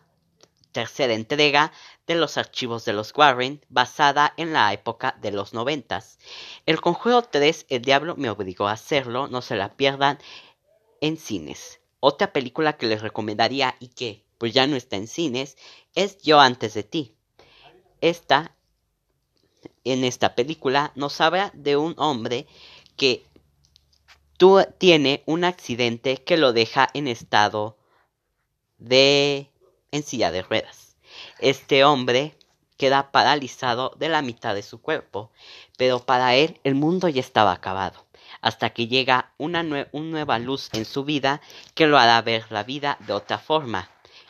tercera 0.71 1.13
entrega 1.13 1.71
de 2.07 2.15
los 2.15 2.37
archivos 2.37 2.85
de 2.85 2.93
los 2.93 3.13
Warren 3.15 3.63
basada 3.69 4.33
en 4.37 4.53
la 4.53 4.73
época 4.73 5.17
de 5.21 5.31
los 5.31 5.53
noventas. 5.53 6.17
El 6.65 6.81
Conjuro 6.81 7.21
3, 7.21 7.67
El 7.69 7.81
Diablo 7.81 8.15
me 8.15 8.29
obligó 8.29 8.67
a 8.67 8.73
hacerlo, 8.73 9.27
no 9.27 9.41
se 9.41 9.55
la 9.55 9.75
pierdan 9.75 10.17
en 11.01 11.17
cines. 11.17 11.79
Otra 11.99 12.33
película 12.33 12.77
que 12.77 12.87
les 12.87 13.01
recomendaría 13.01 13.75
y 13.79 13.89
que 13.89 14.25
pues 14.37 14.53
ya 14.53 14.65
no 14.65 14.75
está 14.75 14.95
en 14.95 15.07
cines 15.07 15.55
es 15.93 16.17
Yo 16.21 16.39
antes 16.39 16.73
de 16.73 16.83
ti. 16.83 17.15
Esta, 18.01 18.55
en 19.83 20.03
esta 20.03 20.33
película 20.33 20.91
nos 20.95 21.21
habla 21.21 21.51
de 21.53 21.77
un 21.77 21.93
hombre 21.97 22.47
que 23.01 23.25
tiene 24.77 25.23
un 25.25 25.43
accidente 25.43 26.17
que 26.17 26.37
lo 26.37 26.53
deja 26.53 26.87
en 26.93 27.07
estado 27.07 27.75
de 28.77 29.49
en 29.89 30.03
silla 30.03 30.29
de 30.29 30.43
ruedas. 30.43 30.95
Este 31.39 31.83
hombre 31.83 32.35
queda 32.77 33.11
paralizado 33.11 33.95
de 33.97 34.07
la 34.07 34.21
mitad 34.21 34.53
de 34.53 34.61
su 34.61 34.81
cuerpo, 34.81 35.31
pero 35.77 36.05
para 36.05 36.35
él 36.35 36.59
el 36.63 36.75
mundo 36.75 37.07
ya 37.09 37.21
estaba 37.21 37.53
acabado, 37.53 38.05
hasta 38.39 38.69
que 38.69 38.85
llega 38.85 39.33
una, 39.39 39.63
nueva 39.63 40.37
luz 40.37 40.69
en 40.73 40.85
su 40.85 41.03
vida 41.03 41.41
que 41.73 41.87
lo 41.87 41.97
hará 41.97 42.21
ver 42.21 42.45
la 42.51 42.63
vida 42.63 42.97
de 43.07 43.13
otra 43.13 43.39
forma. 43.39 43.89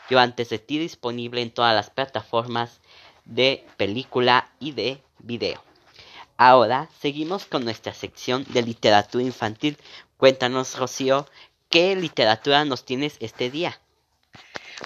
Yo 0.09 0.17
antes 0.17 0.47
de 0.47 0.59
ti 0.59 0.79
disponible 0.79 1.41
en 1.41 1.51
todas 1.51 1.75
las 1.75 1.89
plataformas 1.89 2.79
de 3.25 3.65
película 3.75 4.49
y 4.61 4.71
de 4.71 5.03
video. 5.19 5.70
Ahora 6.43 6.89
seguimos 6.99 7.45
con 7.45 7.65
nuestra 7.65 7.93
sección 7.93 8.43
de 8.49 8.63
literatura 8.63 9.23
infantil. 9.23 9.77
Cuéntanos, 10.17 10.75
Rocío, 10.75 11.27
¿qué 11.69 11.95
literatura 11.95 12.65
nos 12.65 12.83
tienes 12.83 13.17
este 13.19 13.51
día? 13.51 13.79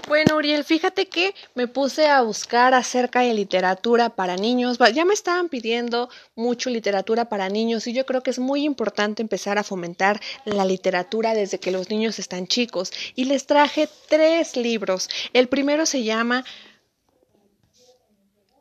Bueno, 0.09 0.35
Uriel, 0.35 0.65
fíjate 0.65 1.07
que 1.07 1.33
me 1.55 1.67
puse 1.67 2.07
a 2.07 2.21
buscar 2.21 2.73
acerca 2.73 3.21
de 3.21 3.33
literatura 3.33 4.09
para 4.09 4.35
niños. 4.35 4.77
Ya 4.93 5.05
me 5.05 5.13
estaban 5.13 5.47
pidiendo 5.47 6.09
mucho 6.35 6.69
literatura 6.69 7.29
para 7.29 7.47
niños 7.47 7.87
y 7.87 7.93
yo 7.93 8.05
creo 8.05 8.21
que 8.21 8.31
es 8.31 8.39
muy 8.39 8.65
importante 8.65 9.21
empezar 9.23 9.57
a 9.57 9.63
fomentar 9.63 10.19
la 10.43 10.65
literatura 10.65 11.33
desde 11.33 11.59
que 11.59 11.71
los 11.71 11.89
niños 11.89 12.19
están 12.19 12.47
chicos. 12.47 12.91
Y 13.15 13.25
les 13.25 13.47
traje 13.47 13.87
tres 14.09 14.57
libros. 14.57 15.09
El 15.31 15.47
primero 15.47 15.85
se 15.85 16.03
llama 16.03 16.43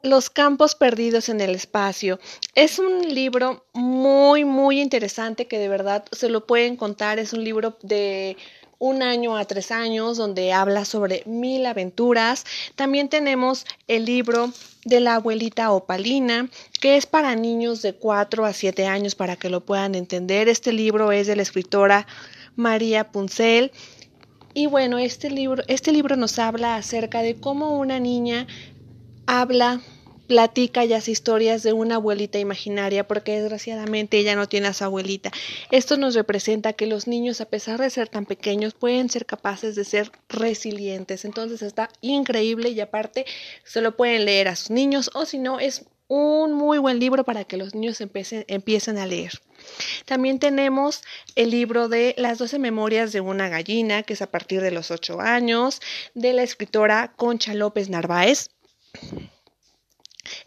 los 0.04 0.30
campos 0.30 0.74
perdidos 0.74 1.28
en 1.28 1.40
el 1.40 1.54
espacio. 1.54 2.20
Es 2.54 2.78
un 2.78 3.14
libro 3.14 3.64
muy, 3.72 4.44
muy 4.44 4.80
interesante 4.80 5.46
que 5.46 5.58
de 5.58 5.68
verdad 5.68 6.04
se 6.12 6.28
lo 6.28 6.46
pueden 6.46 6.76
contar. 6.76 7.18
Es 7.18 7.32
un 7.32 7.42
libro 7.42 7.78
de 7.82 8.36
un 8.78 9.02
año 9.02 9.36
a 9.38 9.46
tres 9.46 9.70
años, 9.70 10.18
donde 10.18 10.52
habla 10.52 10.84
sobre 10.84 11.22
mil 11.24 11.64
aventuras. 11.64 12.44
También 12.76 13.08
tenemos 13.08 13.64
el 13.88 14.04
libro 14.04 14.52
de 14.84 15.00
la 15.00 15.14
abuelita 15.14 15.72
opalina, 15.72 16.50
que 16.82 16.98
es 16.98 17.06
para 17.06 17.34
niños 17.34 17.80
de 17.80 17.94
cuatro 17.94 18.44
a 18.44 18.52
siete 18.52 18.86
años 18.86 19.14
para 19.14 19.36
que 19.36 19.48
lo 19.48 19.64
puedan 19.64 19.94
entender. 19.94 20.48
Este 20.48 20.72
libro 20.72 21.12
es 21.12 21.26
de 21.26 21.36
la 21.36 21.42
escritora 21.42 22.06
María 22.56 23.10
Puncel. 23.10 23.72
Y 24.52 24.66
bueno, 24.66 24.98
este 24.98 25.30
libro, 25.30 25.62
este 25.66 25.92
libro 25.92 26.14
nos 26.16 26.38
habla 26.38 26.76
acerca 26.76 27.22
de 27.22 27.36
cómo 27.36 27.78
una 27.78 27.98
niña 27.98 28.46
habla 29.26 29.80
platica 30.26 30.84
ya 30.84 30.98
historias 31.06 31.62
de 31.62 31.72
una 31.72 31.96
abuelita 31.96 32.38
imaginaria 32.38 33.06
porque 33.06 33.40
desgraciadamente 33.40 34.18
ella 34.18 34.36
no 34.36 34.48
tiene 34.48 34.68
a 34.68 34.72
su 34.72 34.84
abuelita. 34.84 35.30
Esto 35.70 35.96
nos 35.96 36.14
representa 36.14 36.72
que 36.72 36.86
los 36.86 37.06
niños 37.06 37.40
a 37.40 37.46
pesar 37.46 37.80
de 37.80 37.90
ser 37.90 38.08
tan 38.08 38.26
pequeños 38.26 38.74
pueden 38.74 39.10
ser 39.10 39.26
capaces 39.26 39.74
de 39.74 39.84
ser 39.84 40.10
resilientes. 40.28 41.24
Entonces 41.24 41.62
está 41.62 41.90
increíble 42.00 42.70
y 42.70 42.80
aparte 42.80 43.26
se 43.64 43.80
lo 43.80 43.96
pueden 43.96 44.24
leer 44.24 44.48
a 44.48 44.56
sus 44.56 44.70
niños 44.70 45.10
o 45.14 45.26
si 45.26 45.38
no 45.38 45.60
es 45.60 45.84
un 46.06 46.52
muy 46.52 46.78
buen 46.78 46.98
libro 47.00 47.24
para 47.24 47.44
que 47.44 47.56
los 47.56 47.74
niños 47.74 48.00
empiecen, 48.00 48.44
empiecen 48.48 48.98
a 48.98 49.06
leer. 49.06 49.32
También 50.04 50.38
tenemos 50.38 51.02
el 51.34 51.50
libro 51.50 51.88
de 51.88 52.14
Las 52.18 52.38
doce 52.38 52.58
memorias 52.58 53.12
de 53.12 53.20
una 53.20 53.48
gallina, 53.48 54.02
que 54.02 54.12
es 54.12 54.22
a 54.22 54.30
partir 54.30 54.60
de 54.60 54.70
los 54.70 54.90
ocho 54.90 55.20
años, 55.20 55.80
de 56.14 56.34
la 56.34 56.42
escritora 56.42 57.14
Concha 57.16 57.54
López 57.54 57.88
Narváez. 57.88 58.50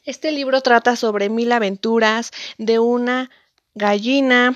Este 0.06 0.32
libro 0.32 0.62
trata 0.62 0.96
sobre 0.96 1.30
mil 1.30 1.52
aventuras 1.52 2.32
de 2.58 2.80
una 2.80 3.30
gallina 3.78 4.52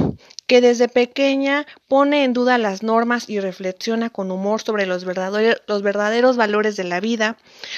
que 0.48 0.62
desde 0.62 0.90
pequeña 0.90 1.66
pone 1.88 2.24
en 2.24 2.34
duda 2.34 2.58
las 2.58 2.84
normas 2.84 3.30
y 3.30 3.40
reflexiona 3.40 4.10
con 4.10 4.32
humor 4.32 4.62
sobre 4.62 4.86
los 4.86 5.06
verdaderos, 5.06 6.38
valores 6.38 6.76
de 6.76 6.84
la 6.84 7.00
vida. 7.00 7.38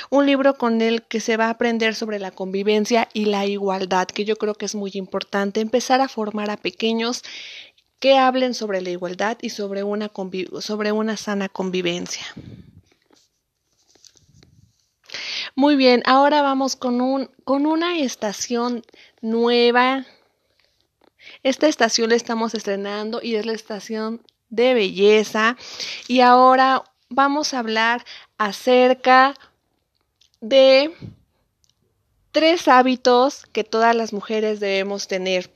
Un 0.09 0.25
libro 0.25 0.55
con 0.55 0.81
el 0.81 1.03
que 1.03 1.19
se 1.19 1.37
va 1.37 1.47
a 1.47 1.51
aprender 1.51 1.95
sobre 1.95 2.17
la 2.17 2.31
convivencia 2.31 3.09
y 3.13 3.25
la 3.25 3.45
igualdad, 3.45 4.07
que 4.07 4.25
yo 4.25 4.37
creo 4.37 4.55
que 4.55 4.65
es 4.65 4.73
muy 4.73 4.91
importante 4.93 5.59
empezar 5.59 6.01
a 6.01 6.07
formar 6.07 6.49
a 6.49 6.57
pequeños 6.57 7.23
que 7.99 8.17
hablen 8.17 8.53
sobre 8.53 8.81
la 8.81 8.89
igualdad 8.89 9.37
y 9.41 9.49
sobre 9.49 9.83
una 9.83 11.17
sana 11.17 11.49
convivencia. 11.49 12.25
Muy 15.55 15.75
bien, 15.75 16.03
ahora 16.05 16.41
vamos 16.41 16.75
con, 16.75 17.01
un, 17.01 17.29
con 17.43 17.65
una 17.65 17.97
estación 17.99 18.83
nueva. 19.21 20.05
Esta 21.43 21.67
estación 21.67 22.09
la 22.09 22.15
estamos 22.15 22.53
estrenando 22.53 23.19
y 23.21 23.35
es 23.35 23.45
la 23.45 23.53
estación 23.53 24.21
de 24.49 24.73
belleza. 24.73 25.57
Y 26.07 26.21
ahora 26.21 26.83
vamos 27.09 27.53
a 27.53 27.59
hablar 27.59 28.05
acerca 28.37 29.35
de 30.41 30.93
tres 32.31 32.67
hábitos 32.67 33.45
que 33.53 33.63
todas 33.63 33.95
las 33.95 34.11
mujeres 34.11 34.59
debemos 34.59 35.07
tener 35.07 35.51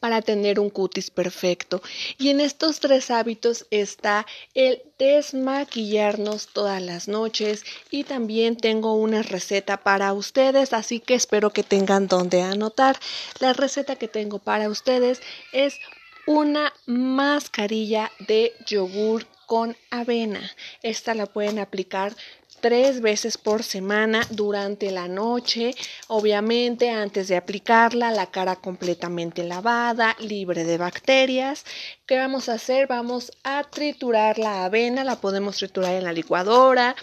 para 0.00 0.22
tener 0.22 0.60
un 0.60 0.70
cutis 0.70 1.10
perfecto. 1.10 1.82
Y 2.18 2.30
en 2.30 2.40
estos 2.40 2.80
tres 2.80 3.10
hábitos 3.10 3.66
está 3.70 4.26
el 4.54 4.82
desmaquillarnos 4.98 6.48
todas 6.48 6.82
las 6.82 7.08
noches 7.08 7.64
y 7.90 8.04
también 8.04 8.56
tengo 8.56 8.94
una 8.94 9.22
receta 9.22 9.78
para 9.78 10.12
ustedes, 10.12 10.72
así 10.72 11.00
que 11.00 11.14
espero 11.14 11.50
que 11.50 11.62
tengan 11.62 12.08
donde 12.08 12.42
anotar. 12.42 12.98
La 13.40 13.52
receta 13.52 13.96
que 13.96 14.08
tengo 14.08 14.38
para 14.38 14.68
ustedes 14.68 15.20
es 15.52 15.78
una 16.26 16.72
mascarilla 16.86 18.10
de 18.26 18.52
yogur 18.66 19.26
con 19.46 19.76
avena. 19.90 20.50
Esta 20.82 21.14
la 21.14 21.26
pueden 21.26 21.58
aplicar 21.58 22.14
tres 22.60 23.00
veces 23.00 23.38
por 23.38 23.62
semana 23.62 24.26
durante 24.30 24.90
la 24.90 25.08
noche, 25.08 25.74
obviamente 26.08 26.90
antes 26.90 27.28
de 27.28 27.36
aplicarla, 27.36 28.10
la 28.10 28.26
cara 28.26 28.56
completamente 28.56 29.44
lavada, 29.44 30.16
libre 30.20 30.64
de 30.64 30.78
bacterias. 30.78 31.64
¿Qué 32.06 32.16
vamos 32.16 32.48
a 32.48 32.54
hacer? 32.54 32.86
Vamos 32.86 33.32
a 33.44 33.64
triturar 33.64 34.38
la 34.38 34.64
avena, 34.64 35.04
la 35.04 35.16
podemos 35.16 35.56
triturar 35.56 35.94
en 35.94 36.04
la 36.04 36.12
licuadora 36.12 36.96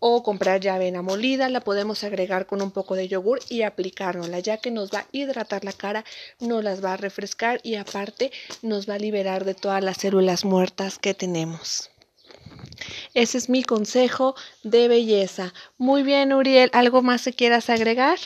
o 0.00 0.22
comprar 0.22 0.60
ya 0.60 0.74
avena 0.74 1.02
molida, 1.02 1.48
la 1.48 1.60
podemos 1.60 2.02
agregar 2.04 2.46
con 2.46 2.62
un 2.62 2.70
poco 2.70 2.94
de 2.94 3.06
yogur 3.06 3.38
y 3.48 3.62
aplicárnosla, 3.62 4.40
ya 4.40 4.56
que 4.56 4.70
nos 4.70 4.90
va 4.90 5.00
a 5.00 5.06
hidratar 5.12 5.64
la 5.64 5.72
cara, 5.72 6.04
nos 6.40 6.64
las 6.64 6.82
va 6.82 6.94
a 6.94 6.96
refrescar 6.96 7.60
y 7.62 7.76
aparte 7.76 8.32
nos 8.62 8.88
va 8.88 8.94
a 8.94 8.98
liberar 8.98 9.44
de 9.44 9.54
todas 9.54 9.84
las 9.84 9.98
células 9.98 10.44
muertas 10.44 10.98
que 10.98 11.14
tenemos. 11.14 11.90
Ese 13.14 13.38
es 13.38 13.48
mi 13.48 13.62
consejo 13.62 14.34
de 14.62 14.88
belleza. 14.88 15.52
Muy 15.78 16.02
bien, 16.02 16.32
Uriel, 16.32 16.70
¿algo 16.72 17.02
más 17.02 17.24
que 17.24 17.32
quieras 17.32 17.70
agregar? 17.70 18.18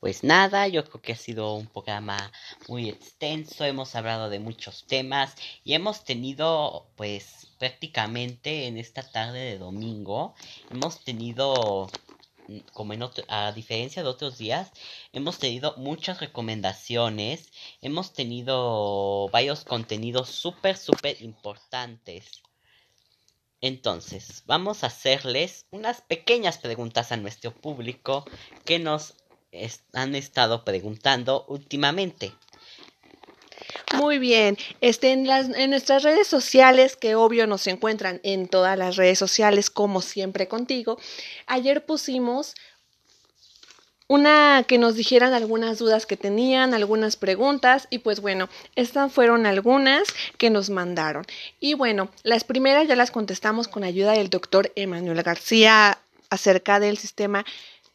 Pues 0.00 0.22
nada, 0.22 0.68
yo 0.68 0.84
creo 0.84 1.02
que 1.02 1.12
ha 1.12 1.16
sido 1.16 1.54
un 1.54 1.66
programa 1.66 2.30
muy 2.68 2.88
extenso, 2.88 3.64
hemos 3.64 3.96
hablado 3.96 4.30
de 4.30 4.38
muchos 4.38 4.86
temas 4.86 5.34
y 5.64 5.74
hemos 5.74 6.04
tenido 6.04 6.86
pues 6.94 7.48
prácticamente 7.58 8.66
en 8.68 8.78
esta 8.78 9.02
tarde 9.02 9.40
de 9.40 9.58
domingo, 9.58 10.34
hemos 10.70 11.02
tenido 11.02 11.88
como 12.72 12.92
en 12.92 13.02
a 13.28 13.52
diferencia 13.52 14.02
de 14.02 14.08
otros 14.08 14.38
días, 14.38 14.70
hemos 15.12 15.38
tenido 15.38 15.74
muchas 15.76 16.20
recomendaciones, 16.20 17.52
hemos 17.82 18.12
tenido 18.12 19.28
varios 19.30 19.64
contenidos 19.64 20.30
súper, 20.30 20.76
súper 20.76 21.20
importantes. 21.22 22.42
Entonces, 23.60 24.44
vamos 24.46 24.84
a 24.84 24.88
hacerles 24.88 25.66
unas 25.70 26.00
pequeñas 26.00 26.58
preguntas 26.58 27.10
a 27.10 27.16
nuestro 27.16 27.52
público 27.52 28.24
que 28.64 28.78
nos 28.78 29.14
han 29.92 30.14
estado 30.14 30.64
preguntando 30.64 31.44
últimamente. 31.48 32.32
Muy 33.94 34.18
bien, 34.18 34.56
este, 34.80 35.12
en, 35.12 35.24
nuestras 35.70 36.02
redes 36.02 36.28
sociales, 36.28 36.94
que 36.94 37.14
obvio 37.14 37.46
nos 37.46 37.66
encuentran 37.66 38.20
en 38.22 38.46
todas 38.46 38.78
las 38.78 38.96
redes 38.96 39.18
sociales, 39.18 39.70
como 39.70 40.02
siempre 40.02 40.46
contigo, 40.46 40.98
ayer 41.46 41.84
pusimos 41.84 42.54
una 44.08 44.64
que 44.66 44.78
nos 44.78 44.94
dijeran 44.94 45.34
algunas 45.34 45.78
dudas 45.78 46.06
que 46.06 46.16
tenían, 46.16 46.74
algunas 46.74 47.16
preguntas 47.16 47.86
y 47.90 47.98
pues 47.98 48.20
bueno, 48.20 48.48
estas 48.74 49.12
fueron 49.12 49.46
algunas 49.46 50.08
que 50.38 50.50
nos 50.50 50.70
mandaron. 50.70 51.26
Y 51.60 51.74
bueno, 51.74 52.08
las 52.22 52.42
primeras 52.42 52.88
ya 52.88 52.96
las 52.96 53.10
contestamos 53.10 53.68
con 53.68 53.84
ayuda 53.84 54.12
del 54.12 54.30
doctor 54.30 54.72
Emanuel 54.74 55.22
García 55.22 55.98
acerca 56.30 56.80
del 56.80 56.96
sistema 56.96 57.44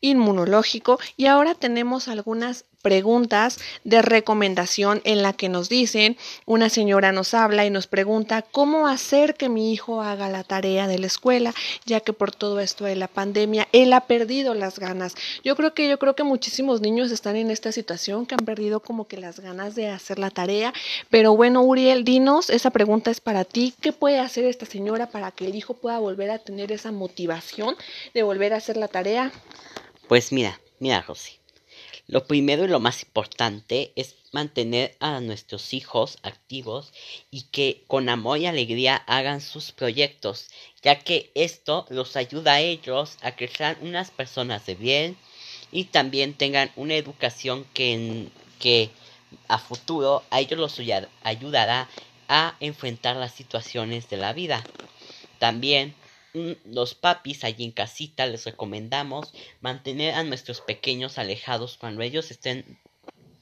inmunológico 0.02 0.99
y 1.17 1.26
ahora 1.26 1.56
tenemos 1.56 2.08
algunas 2.08 2.65
preguntas 2.84 3.60
de 3.84 4.04
recomendación 4.04 5.02
en 5.06 5.24
la 5.24 5.34
que 5.34 5.50
nos 5.50 5.69
dicen, 5.69 6.17
una 6.46 6.69
señora 6.69 7.12
nos 7.12 7.34
habla 7.34 7.65
y 7.65 7.72
nos 7.72 7.88
pregunta 7.88 8.43
cómo 8.43 8.88
hacer 8.88 9.34
que 9.34 9.50
mi 9.50 9.74
hijo 9.74 10.02
haga 10.02 10.30
la 10.30 10.43
tarea 10.43 10.88
de 10.88 11.00
la 11.00 11.08
escuela, 11.08 11.56
ya 11.86 12.02
que 12.02 12.13
por 12.13 12.32
todo 12.36 12.60
esto 12.60 12.84
de 12.86 12.96
la 12.96 13.08
pandemia 13.08 13.67
él 13.72 13.93
ha 13.93 14.02
perdido 14.02 14.54
las 14.54 14.78
ganas. 14.78 15.15
Yo 15.43 15.56
creo 15.56 15.74
que 15.74 15.88
yo 15.89 15.98
creo 15.98 16.15
que 16.15 16.24
muchísimos 16.24 16.82
niños 16.82 17.10
están 17.12 17.38
en 17.38 17.50
esta 17.50 17.72
situación 17.72 18.26
que 18.26 18.36
han 18.36 18.46
perdido 18.46 18.82
como 18.82 19.08
que 19.08 19.17
las 19.17 19.39
ganas 19.39 19.76
de 19.76 19.88
hacer 19.88 20.19
la 20.19 20.30
tarea, 20.30 20.74
pero 21.10 21.36
bueno, 21.36 21.63
Uriel, 21.63 22.04
dinos, 22.04 22.50
esa 22.50 22.69
pregunta 22.69 23.10
es 23.10 23.22
para 23.22 23.46
ti, 23.46 23.74
¿qué 23.80 23.93
puede 23.93 24.19
hacer 24.19 24.43
esta 24.43 24.65
señora 24.65 25.10
para 25.10 25.32
que 25.32 25.46
el 25.46 25.56
hijo 25.56 25.74
pueda 25.74 26.00
volver 26.00 26.32
a 26.32 26.39
tener 26.39 26.74
esa 26.74 26.91
motivación 26.91 27.76
de 28.13 28.24
volver 28.24 28.54
a 28.54 28.58
hacer 28.58 28.76
la 28.76 28.89
tarea? 28.89 29.32
Pues 30.10 30.34
mira, 30.34 30.60
mira, 30.80 31.02
Rosy. 31.02 31.42
Lo 32.08 32.28
primero 32.28 32.66
y 32.66 32.68
lo 32.68 32.82
más 32.82 33.02
importante 33.04 33.94
es 33.96 34.16
mantener 34.34 34.96
a 35.00 35.22
nuestros 35.22 35.74
hijos 35.74 36.18
activos 36.24 36.92
y 37.32 37.44
que 37.44 37.86
con 37.88 38.10
amor 38.10 38.39
y 38.39 38.46
alegría 38.46 38.98
hagan 39.08 39.39
sus 39.39 39.72
proyectos, 39.72 40.50
ya 40.82 41.00
que 41.00 41.32
esto 41.34 41.86
los 41.89 42.18
ayuda 42.18 42.56
a 42.56 42.60
ellos 42.60 43.18
a 43.22 43.38
que 43.38 43.48
sean 43.48 43.78
unas 43.82 44.12
personas 44.12 44.66
de 44.66 44.76
bien 44.76 45.18
y 45.72 45.86
también 45.86 46.34
tengan 46.34 46.72
una 46.76 46.96
educación 46.96 47.66
que, 47.74 48.28
que 48.60 48.89
a 49.48 49.58
futuro 49.58 50.24
a 50.30 50.42
ellos 50.42 50.60
los 50.60 50.80
ayudará 51.24 51.89
a 52.28 52.58
enfrentar 52.60 53.16
las 53.16 53.34
situaciones 53.34 54.10
de 54.10 54.18
la 54.18 54.34
vida. 54.34 54.63
También 55.39 55.96
los 56.65 56.96
papis 56.96 57.43
allí 57.43 57.63
en 57.63 57.72
casita 57.72 58.26
les 58.26 58.46
recomendamos 58.46 59.34
mantener 59.62 60.15
a 60.15 60.24
nuestros 60.24 60.62
pequeños 60.62 61.17
alejados 61.17 61.78
cuando 61.78 62.02
ellos 62.02 62.32
estén 62.32 62.80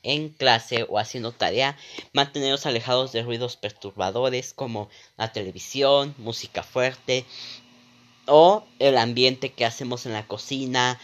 en 0.04 0.30
clase 0.30 0.86
o 0.90 0.98
haciendo 0.98 1.32
tarea, 1.32 1.78
mantenerlos 2.14 2.66
alejados 2.66 3.12
de 3.12 3.24
ruidos 3.24 3.56
perturbadores 3.56 4.54
como 4.54 4.90
la 5.18 5.32
televisión, 5.32 6.16
música 6.18 6.64
fuerte 6.64 7.26
o 8.26 8.66
el 8.80 8.98
ambiente 8.98 9.52
que 9.54 9.66
hacemos 9.66 10.06
en 10.06 10.14
la 10.14 10.28
cocina, 10.28 11.00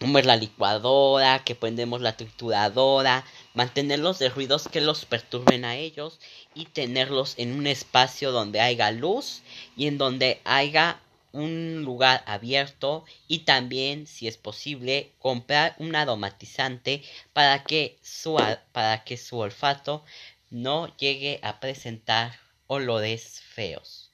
como 0.00 0.18
es 0.18 0.26
la 0.26 0.36
licuadora, 0.36 1.44
que 1.44 1.54
prendemos 1.54 2.00
la 2.00 2.16
trituradora, 2.16 3.24
mantenerlos 3.52 4.18
de 4.18 4.28
ruidos 4.30 4.68
que 4.68 4.80
los 4.80 5.04
perturben 5.06 5.64
a 5.64 5.76
ellos 5.76 6.20
y 6.54 6.66
tenerlos 6.66 7.34
en 7.38 7.52
un 7.52 7.66
espacio 7.66 8.32
donde 8.32 8.60
haya 8.60 8.90
luz 8.90 9.42
y 9.74 9.86
en 9.86 9.98
donde 9.98 10.40
haya 10.44 11.06
un 11.32 11.82
lugar 11.84 12.22
abierto 12.26 13.04
y 13.28 13.40
también 13.44 14.06
si 14.06 14.26
es 14.26 14.36
posible 14.36 15.14
comprar 15.18 15.76
un 15.78 15.94
aromatizante 15.94 17.02
para 17.32 17.66
que 17.66 17.98
su, 18.02 18.34
para 18.72 19.04
que 19.04 19.16
su 19.16 19.38
olfato 19.38 20.04
no 20.50 20.96
llegue 20.96 21.38
a 21.42 21.60
presentar 21.60 22.38
olores 22.66 23.40
feos 23.40 24.12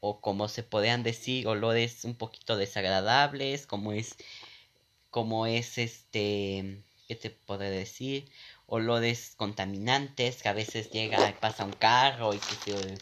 o 0.00 0.20
como 0.20 0.48
se 0.48 0.62
podrían 0.62 1.02
decir 1.02 1.46
olores 1.46 2.04
un 2.04 2.16
poquito 2.16 2.56
desagradables 2.56 3.66
como 3.66 3.92
es 3.92 4.16
como 5.10 5.46
es 5.46 5.78
este 5.78 6.84
qué 7.08 7.16
te 7.16 7.30
puedo 7.30 7.60
decir 7.60 8.30
olores 8.66 9.34
contaminantes 9.36 10.42
que 10.42 10.48
a 10.48 10.52
veces 10.52 10.90
llega 10.90 11.28
y 11.28 11.32
pasa 11.34 11.64
un 11.64 11.72
carro 11.72 12.34
y 12.34 12.38
que 12.64 12.72
el, 12.72 12.98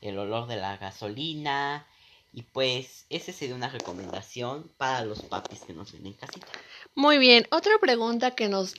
el 0.00 0.18
olor 0.18 0.46
de 0.48 0.56
la 0.56 0.76
gasolina 0.76 1.86
y 2.32 2.42
pues 2.42 3.06
esa 3.10 3.32
sería 3.32 3.54
una 3.54 3.68
recomendación 3.68 4.70
para 4.78 5.04
los 5.04 5.22
papis 5.22 5.60
que 5.60 5.74
nos 5.74 5.92
ven 5.92 6.06
en 6.06 6.12
casita. 6.14 6.46
Muy 6.94 7.18
bien, 7.18 7.46
otra 7.50 7.72
pregunta 7.78 8.32
que 8.32 8.48
nos 8.48 8.74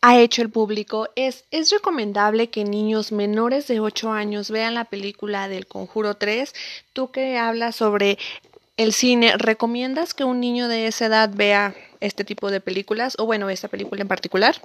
ha 0.00 0.18
hecho 0.18 0.42
el 0.42 0.50
público 0.50 1.08
es, 1.14 1.44
¿es 1.50 1.70
recomendable 1.70 2.50
que 2.50 2.64
niños 2.64 3.12
menores 3.12 3.66
de 3.68 3.80
8 3.80 4.12
años 4.12 4.50
vean 4.50 4.74
la 4.74 4.84
película 4.84 5.48
del 5.48 5.66
Conjuro 5.66 6.16
3? 6.16 6.52
Tú 6.92 7.10
que 7.10 7.38
hablas 7.38 7.76
sobre 7.76 8.18
el 8.76 8.92
cine, 8.92 9.36
¿recomiendas 9.36 10.14
que 10.14 10.24
un 10.24 10.40
niño 10.40 10.68
de 10.68 10.86
esa 10.86 11.06
edad 11.06 11.30
vea 11.32 11.74
este 12.00 12.24
tipo 12.24 12.50
de 12.50 12.60
películas 12.60 13.16
o 13.18 13.24
bueno, 13.24 13.48
esta 13.50 13.68
película 13.68 14.02
en 14.02 14.08
particular? 14.08 14.60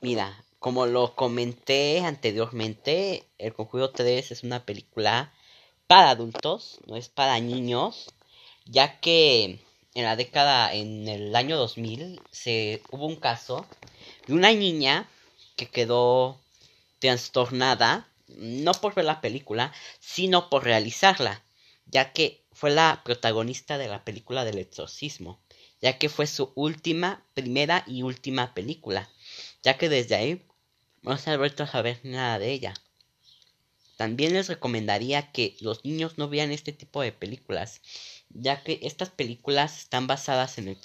Mira, 0.00 0.44
como 0.58 0.86
lo 0.86 1.14
comenté 1.14 2.00
anteriormente, 2.00 3.28
El 3.38 3.54
Conjuro 3.54 3.90
3 3.90 4.32
es 4.32 4.42
una 4.42 4.64
película 4.64 5.32
para 5.86 6.10
adultos, 6.10 6.80
no 6.86 6.96
es 6.96 7.08
para 7.08 7.38
niños, 7.40 8.12
ya 8.66 9.00
que 9.00 9.60
en 9.94 10.04
la 10.04 10.16
década, 10.16 10.74
en 10.74 11.08
el 11.08 11.34
año 11.34 11.56
2000, 11.56 12.20
se 12.30 12.82
hubo 12.90 13.06
un 13.06 13.16
caso 13.16 13.66
de 14.26 14.34
una 14.34 14.52
niña 14.52 15.08
que 15.56 15.68
quedó 15.68 16.38
trastornada, 16.98 18.08
no 18.28 18.72
por 18.72 18.94
ver 18.94 19.04
la 19.04 19.20
película, 19.20 19.72
sino 20.00 20.50
por 20.50 20.64
realizarla, 20.64 21.42
ya 21.86 22.12
que 22.12 22.42
fue 22.52 22.70
la 22.70 23.02
protagonista 23.04 23.78
de 23.78 23.88
la 23.88 24.04
película 24.04 24.44
del 24.44 24.58
exorcismo, 24.58 25.38
ya 25.80 25.98
que 25.98 26.08
fue 26.08 26.26
su 26.26 26.52
última, 26.56 27.24
primera 27.34 27.84
y 27.86 28.02
última 28.02 28.54
película, 28.54 29.08
ya 29.62 29.78
que 29.78 29.88
desde 29.88 30.16
ahí 30.16 30.44
no 31.02 31.16
se 31.16 31.30
ha 31.30 31.36
vuelto 31.36 31.62
a 31.62 31.66
saber 31.66 32.00
nada 32.02 32.38
de 32.38 32.52
ella. 32.52 32.74
También 33.98 34.32
les 34.32 34.46
recomendaría 34.46 35.32
que 35.32 35.56
los 35.60 35.84
niños 35.84 36.18
no 36.18 36.28
vean 36.28 36.52
este 36.52 36.72
tipo 36.72 37.02
de 37.02 37.10
películas, 37.10 37.80
ya 38.30 38.62
que 38.62 38.78
estas 38.82 39.10
películas 39.10 39.78
están 39.78 40.06
basadas 40.06 40.56
en, 40.58 40.76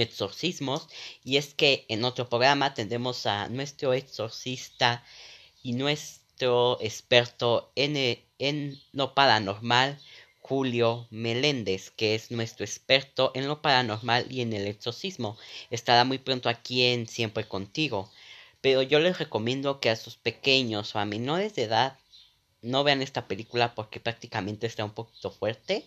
exorcismos 0.00 0.88
y 1.22 1.36
es 1.36 1.52
que 1.52 1.84
en 1.88 2.04
otro 2.04 2.28
programa 2.30 2.72
tendremos 2.72 3.26
a 3.26 3.48
nuestro 3.48 3.92
exorcista 3.92 5.04
y 5.62 5.74
nuestro 5.74 6.78
experto 6.80 7.70
en, 7.74 7.98
e, 7.98 8.24
en 8.38 8.80
lo 8.92 9.14
paranormal, 9.14 9.98
Julio 10.40 11.06
Meléndez, 11.10 11.90
que 11.90 12.14
es 12.14 12.30
nuestro 12.30 12.64
experto 12.64 13.30
en 13.34 13.46
lo 13.46 13.60
paranormal 13.60 14.26
y 14.30 14.40
en 14.40 14.54
el 14.54 14.66
exorcismo. 14.66 15.36
Estará 15.68 16.04
muy 16.04 16.16
pronto 16.16 16.48
aquí 16.48 16.84
en 16.84 17.06
Siempre 17.06 17.46
contigo. 17.46 18.10
Pero 18.60 18.82
yo 18.82 18.98
les 19.00 19.18
recomiendo 19.18 19.80
que 19.80 19.90
a 19.90 19.96
sus 19.96 20.16
pequeños 20.16 20.94
o 20.94 20.98
a 20.98 21.04
menores 21.04 21.54
de 21.54 21.64
edad 21.64 21.98
no 22.62 22.84
vean 22.84 23.02
esta 23.02 23.28
película 23.28 23.74
porque 23.74 24.00
prácticamente 24.00 24.66
está 24.66 24.84
un 24.84 24.92
poquito 24.92 25.30
fuerte. 25.30 25.86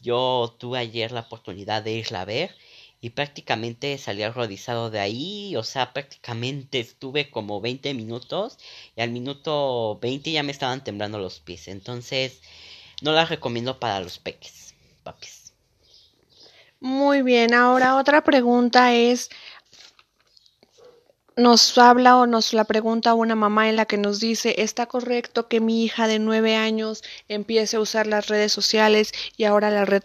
Yo 0.00 0.54
tuve 0.58 0.78
ayer 0.78 1.12
la 1.12 1.20
oportunidad 1.20 1.82
de 1.82 1.92
irla 1.92 2.22
a 2.22 2.24
ver 2.24 2.54
y 3.00 3.10
prácticamente 3.10 3.98
salí 3.98 4.22
arrodizado 4.22 4.90
de 4.90 5.00
ahí, 5.00 5.54
o 5.56 5.62
sea, 5.62 5.92
prácticamente 5.92 6.80
estuve 6.80 7.30
como 7.30 7.60
20 7.60 7.94
minutos 7.94 8.58
y 8.96 9.00
al 9.00 9.10
minuto 9.10 9.98
20 10.00 10.32
ya 10.32 10.42
me 10.42 10.52
estaban 10.52 10.82
temblando 10.82 11.18
los 11.18 11.40
pies. 11.40 11.68
Entonces, 11.68 12.40
no 13.02 13.12
la 13.12 13.26
recomiendo 13.26 13.78
para 13.78 14.00
los 14.00 14.18
peques, 14.18 14.74
papis. 15.02 15.52
Muy 16.80 17.22
bien, 17.22 17.54
ahora 17.54 17.96
otra 17.96 18.22
pregunta 18.22 18.94
es, 18.94 19.30
nos 21.36 21.76
habla 21.76 22.16
o 22.16 22.26
nos 22.26 22.52
la 22.54 22.64
pregunta 22.64 23.14
una 23.14 23.34
mamá 23.34 23.68
en 23.68 23.76
la 23.76 23.84
que 23.84 23.98
nos 23.98 24.20
dice, 24.20 24.54
¿está 24.58 24.86
correcto 24.86 25.48
que 25.48 25.60
mi 25.60 25.84
hija 25.84 26.08
de 26.08 26.18
nueve 26.18 26.56
años 26.56 27.02
empiece 27.28 27.76
a 27.76 27.80
usar 27.80 28.06
las 28.06 28.28
redes 28.28 28.52
sociales 28.52 29.12
y 29.36 29.44
ahora 29.44 29.70
la 29.70 29.84
red 29.84 30.02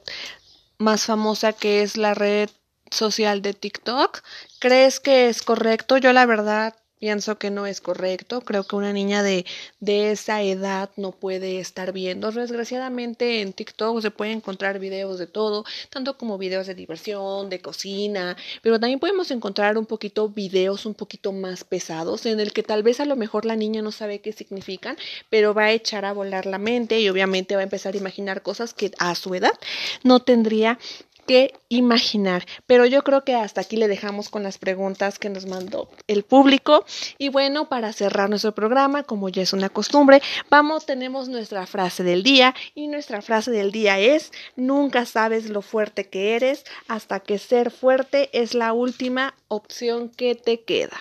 más 0.77 1.05
famosa 1.05 1.53
que 1.53 1.83
es 1.83 1.97
la 1.97 2.13
red 2.13 2.49
social 2.89 3.41
de 3.41 3.53
TikTok? 3.53 4.21
¿Crees 4.59 4.99
que 4.99 5.29
es 5.29 5.41
correcto? 5.41 5.97
Yo 5.97 6.11
la 6.11 6.25
verdad 6.25 6.75
Pienso 7.01 7.39
que 7.39 7.49
no 7.49 7.65
es 7.65 7.81
correcto. 7.81 8.41
Creo 8.41 8.63
que 8.63 8.75
una 8.75 8.93
niña 8.93 9.23
de, 9.23 9.43
de 9.79 10.11
esa 10.11 10.43
edad 10.43 10.91
no 10.97 11.11
puede 11.11 11.59
estar 11.59 11.93
viendo. 11.93 12.31
Desgraciadamente 12.31 13.41
en 13.41 13.53
TikTok 13.53 13.99
se 14.03 14.11
pueden 14.11 14.37
encontrar 14.37 14.77
videos 14.77 15.17
de 15.17 15.25
todo, 15.25 15.65
tanto 15.89 16.15
como 16.15 16.37
videos 16.37 16.67
de 16.67 16.75
diversión, 16.75 17.49
de 17.49 17.59
cocina, 17.59 18.37
pero 18.61 18.79
también 18.79 18.99
podemos 18.99 19.31
encontrar 19.31 19.79
un 19.79 19.87
poquito 19.87 20.29
videos 20.29 20.85
un 20.85 20.93
poquito 20.93 21.31
más 21.31 21.63
pesados 21.63 22.27
en 22.27 22.39
el 22.39 22.53
que 22.53 22.61
tal 22.61 22.83
vez 22.83 22.99
a 22.99 23.05
lo 23.05 23.15
mejor 23.15 23.45
la 23.45 23.55
niña 23.55 23.81
no 23.81 23.91
sabe 23.91 24.19
qué 24.19 24.31
significan, 24.31 24.95
pero 25.31 25.55
va 25.55 25.63
a 25.63 25.71
echar 25.71 26.05
a 26.05 26.13
volar 26.13 26.45
la 26.45 26.59
mente 26.59 26.99
y 26.99 27.09
obviamente 27.09 27.55
va 27.55 27.61
a 27.61 27.63
empezar 27.63 27.95
a 27.95 27.97
imaginar 27.97 28.43
cosas 28.43 28.75
que 28.75 28.91
a 28.99 29.15
su 29.15 29.33
edad 29.33 29.57
no 30.03 30.19
tendría 30.19 30.77
que 31.25 31.53
imaginar. 31.69 32.45
Pero 32.65 32.85
yo 32.85 33.03
creo 33.03 33.23
que 33.23 33.35
hasta 33.35 33.61
aquí 33.61 33.77
le 33.77 33.87
dejamos 33.87 34.29
con 34.29 34.43
las 34.43 34.57
preguntas 34.57 35.19
que 35.19 35.29
nos 35.29 35.45
mandó 35.45 35.89
el 36.07 36.23
público. 36.23 36.85
Y 37.17 37.29
bueno, 37.29 37.69
para 37.69 37.93
cerrar 37.93 38.29
nuestro 38.29 38.53
programa, 38.53 39.03
como 39.03 39.29
ya 39.29 39.41
es 39.41 39.53
una 39.53 39.69
costumbre, 39.69 40.21
vamos, 40.49 40.85
tenemos 40.85 41.29
nuestra 41.29 41.65
frase 41.65 42.03
del 42.03 42.23
día. 42.23 42.53
Y 42.75 42.87
nuestra 42.87 43.21
frase 43.21 43.51
del 43.51 43.71
día 43.71 43.99
es, 43.99 44.31
nunca 44.55 45.05
sabes 45.05 45.49
lo 45.49 45.61
fuerte 45.61 46.09
que 46.09 46.35
eres 46.35 46.63
hasta 46.87 47.19
que 47.19 47.37
ser 47.37 47.71
fuerte 47.71 48.29
es 48.33 48.53
la 48.53 48.73
última 48.73 49.35
opción 49.47 50.09
que 50.09 50.35
te 50.35 50.61
queda. 50.61 50.99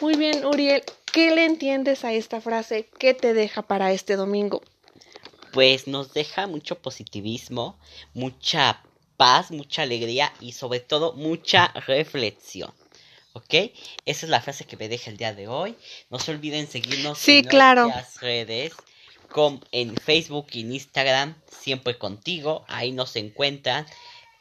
Muy 0.00 0.16
bien, 0.16 0.44
Uriel, 0.44 0.82
¿qué 1.12 1.34
le 1.34 1.44
entiendes 1.44 2.04
a 2.04 2.12
esta 2.12 2.40
frase? 2.40 2.88
¿Qué 2.98 3.14
te 3.14 3.34
deja 3.34 3.62
para 3.62 3.92
este 3.92 4.16
domingo? 4.16 4.62
Pues 5.52 5.86
nos 5.86 6.12
deja 6.12 6.46
mucho 6.46 6.78
positivismo, 6.78 7.78
mucha 8.12 8.82
paz, 9.24 9.50
mucha 9.50 9.80
alegría 9.80 10.30
y 10.38 10.52
sobre 10.52 10.80
todo 10.80 11.14
mucha 11.14 11.68
reflexión. 11.86 12.70
¿Ok? 13.32 13.54
Esa 14.04 14.26
es 14.26 14.28
la 14.28 14.42
frase 14.42 14.66
que 14.66 14.76
me 14.76 14.86
deja 14.86 15.10
el 15.10 15.16
día 15.16 15.32
de 15.32 15.48
hoy. 15.48 15.76
No 16.10 16.18
se 16.18 16.32
olviden 16.32 16.66
seguirnos 16.66 17.18
Sí, 17.20 17.38
en 17.38 17.44
claro. 17.46 17.84
nuestras 17.84 18.20
redes. 18.20 18.74
Con, 19.30 19.64
en 19.72 19.96
Facebook 19.96 20.48
y 20.52 20.60
en 20.60 20.74
Instagram, 20.74 21.40
siempre 21.50 21.96
contigo. 21.96 22.66
Ahí 22.68 22.92
nos 22.92 23.16
encuentran 23.16 23.86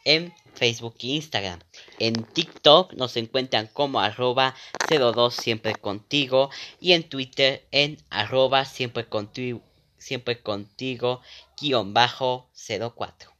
en 0.04 0.34
Facebook 0.54 0.96
e 1.00 1.08
Instagram. 1.08 1.62
En 2.00 2.26
TikTok 2.26 2.92
nos 2.96 3.16
encuentran 3.16 3.68
como 3.68 4.02
arroba 4.02 4.54
02 4.90 5.34
siempre 5.34 5.76
contigo. 5.76 6.50
Y 6.82 6.92
en 6.92 7.04
Twitter 7.08 7.66
en 7.72 8.04
arroba 8.10 8.66
siempre 8.66 9.08
contigo, 9.08 9.62
siempre 9.98 10.42
contigo 10.42 11.22
guion 11.58 11.94
bajo 11.94 12.50
04. 12.54 13.33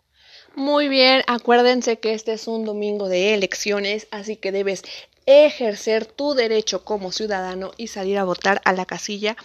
Muy 0.56 0.88
bien, 0.88 1.24
acuérdense 1.26 1.98
que 1.98 2.14
este 2.14 2.34
es 2.34 2.48
un 2.48 2.64
domingo 2.64 3.10
de 3.10 3.34
elecciones, 3.34 4.08
así 4.12 4.36
que 4.36 4.52
debes 4.52 4.84
ejercer 5.26 6.06
tu 6.06 6.36
derecho 6.36 6.84
como 6.86 7.12
ciudadano 7.12 7.72
y 7.76 7.88
salir 7.88 8.20
a 8.20 8.24
votar 8.24 8.62
a 8.64 8.74
la 8.74 8.86
casilla 8.86 9.36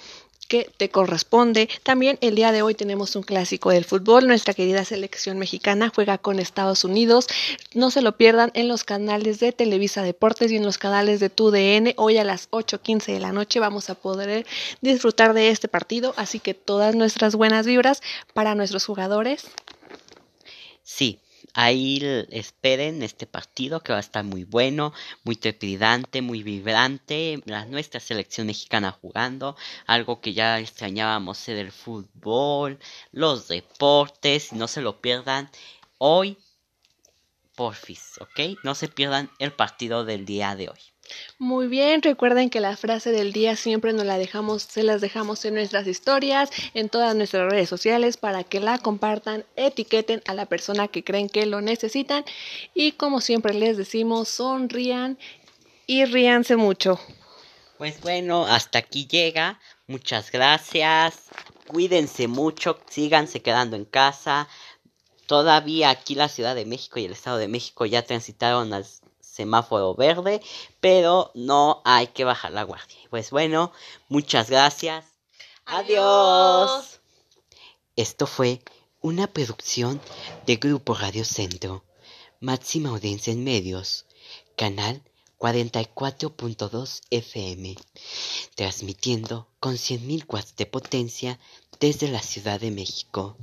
que 0.48 0.70
te 0.76 0.90
corresponde. 0.90 1.70
También 1.82 2.18
el 2.20 2.34
día 2.34 2.52
de 2.52 2.60
hoy 2.60 2.74
tenemos 2.74 3.16
un 3.16 3.22
clásico 3.22 3.70
del 3.70 3.86
fútbol. 3.86 4.26
Nuestra 4.26 4.52
querida 4.52 4.84
selección 4.84 5.38
mexicana 5.38 5.90
juega 5.94 6.18
con 6.18 6.40
Estados 6.40 6.84
Unidos. 6.84 7.26
No 7.74 7.90
se 7.90 8.02
lo 8.02 8.16
pierdan 8.16 8.50
en 8.52 8.68
los 8.68 8.84
canales 8.84 9.40
de 9.40 9.52
Televisa 9.52 10.02
Deportes 10.02 10.52
y 10.52 10.56
en 10.56 10.64
los 10.64 10.76
canales 10.76 11.20
de 11.20 11.30
TUDN. 11.30 11.94
Hoy 11.96 12.18
a 12.18 12.24
las 12.24 12.50
8.15 12.50 13.14
de 13.14 13.20
la 13.20 13.32
noche 13.32 13.60
vamos 13.60 13.88
a 13.88 13.94
poder 13.94 14.46
disfrutar 14.82 15.32
de 15.32 15.48
este 15.48 15.68
partido. 15.68 16.12
Así 16.16 16.38
que 16.38 16.52
todas 16.52 16.94
nuestras 16.94 17.34
buenas 17.34 17.66
vibras 17.66 18.02
para 18.34 18.54
nuestros 18.54 18.84
jugadores. 18.84 19.44
Sí, 20.90 21.20
ahí 21.52 22.00
esperen 22.30 23.02
este 23.02 23.26
partido 23.26 23.82
que 23.82 23.92
va 23.92 23.98
a 23.98 24.00
estar 24.08 24.24
muy 24.24 24.44
bueno, 24.44 24.94
muy 25.22 25.36
trepidante, 25.36 26.22
muy 26.22 26.42
vibrante. 26.42 27.42
La, 27.44 27.66
nuestra 27.66 28.00
selección 28.00 28.46
mexicana 28.46 28.90
jugando, 28.90 29.54
algo 29.86 30.22
que 30.22 30.32
ya 30.32 30.58
extrañábamos 30.58 31.46
el 31.50 31.72
fútbol, 31.72 32.78
los 33.12 33.48
deportes, 33.48 34.54
no 34.54 34.66
se 34.66 34.80
lo 34.80 35.02
pierdan 35.02 35.50
hoy, 35.98 36.38
porfis, 37.54 38.18
¿ok? 38.20 38.58
No 38.64 38.74
se 38.74 38.88
pierdan 38.88 39.30
el 39.38 39.52
partido 39.52 40.06
del 40.06 40.24
día 40.24 40.56
de 40.56 40.70
hoy. 40.70 40.80
Muy 41.38 41.68
bien, 41.68 42.02
recuerden 42.02 42.50
que 42.50 42.60
la 42.60 42.76
frase 42.76 43.12
del 43.12 43.32
día 43.32 43.56
siempre 43.56 43.92
nos 43.92 44.04
la 44.04 44.18
dejamos, 44.18 44.62
se 44.62 44.82
las 44.82 45.00
dejamos 45.00 45.44
en 45.44 45.54
nuestras 45.54 45.86
historias, 45.86 46.50
en 46.74 46.88
todas 46.88 47.14
nuestras 47.14 47.50
redes 47.50 47.68
sociales 47.68 48.16
para 48.16 48.44
que 48.44 48.60
la 48.60 48.78
compartan, 48.78 49.44
etiqueten 49.56 50.22
a 50.26 50.34
la 50.34 50.46
persona 50.46 50.88
que 50.88 51.04
creen 51.04 51.28
que 51.28 51.46
lo 51.46 51.60
necesitan 51.60 52.24
y 52.74 52.92
como 52.92 53.20
siempre 53.20 53.54
les 53.54 53.76
decimos, 53.76 54.28
sonrían 54.28 55.18
y 55.86 56.04
ríanse 56.04 56.56
mucho. 56.56 57.00
Pues 57.78 58.00
bueno, 58.00 58.44
hasta 58.44 58.80
aquí 58.80 59.06
llega. 59.06 59.60
Muchas 59.86 60.32
gracias. 60.32 61.28
Cuídense 61.68 62.26
mucho, 62.26 62.78
síganse 62.90 63.40
quedando 63.40 63.76
en 63.76 63.84
casa. 63.84 64.48
Todavía 65.26 65.90
aquí 65.90 66.14
la 66.14 66.28
Ciudad 66.28 66.54
de 66.54 66.64
México 66.64 66.98
y 66.98 67.04
el 67.04 67.12
Estado 67.12 67.38
de 67.38 67.48
México 67.48 67.86
ya 67.86 68.02
transitaron 68.02 68.72
al 68.72 68.84
semáforo 69.38 69.94
verde, 69.94 70.40
pero 70.80 71.30
no 71.34 71.80
hay 71.84 72.08
que 72.08 72.24
bajar 72.24 72.50
la 72.50 72.64
guardia. 72.64 72.98
Pues 73.08 73.30
bueno, 73.30 73.72
muchas 74.08 74.50
gracias. 74.50 75.04
Adiós. 75.64 76.70
Adiós. 76.70 77.00
Esto 77.94 78.26
fue 78.26 78.60
una 79.00 79.28
producción 79.28 80.00
de 80.44 80.56
Grupo 80.56 80.94
Radio 80.94 81.24
Centro, 81.24 81.84
máxima 82.40 82.88
audiencia 82.88 83.32
en 83.32 83.44
medios, 83.44 84.06
canal 84.56 85.02
44.2 85.38 87.00
FM, 87.10 87.76
transmitiendo 88.56 89.46
con 89.60 89.74
100.000 89.74 90.24
watts 90.28 90.56
de 90.56 90.66
potencia 90.66 91.38
desde 91.78 92.08
la 92.08 92.22
Ciudad 92.22 92.58
de 92.58 92.72
México. 92.72 93.36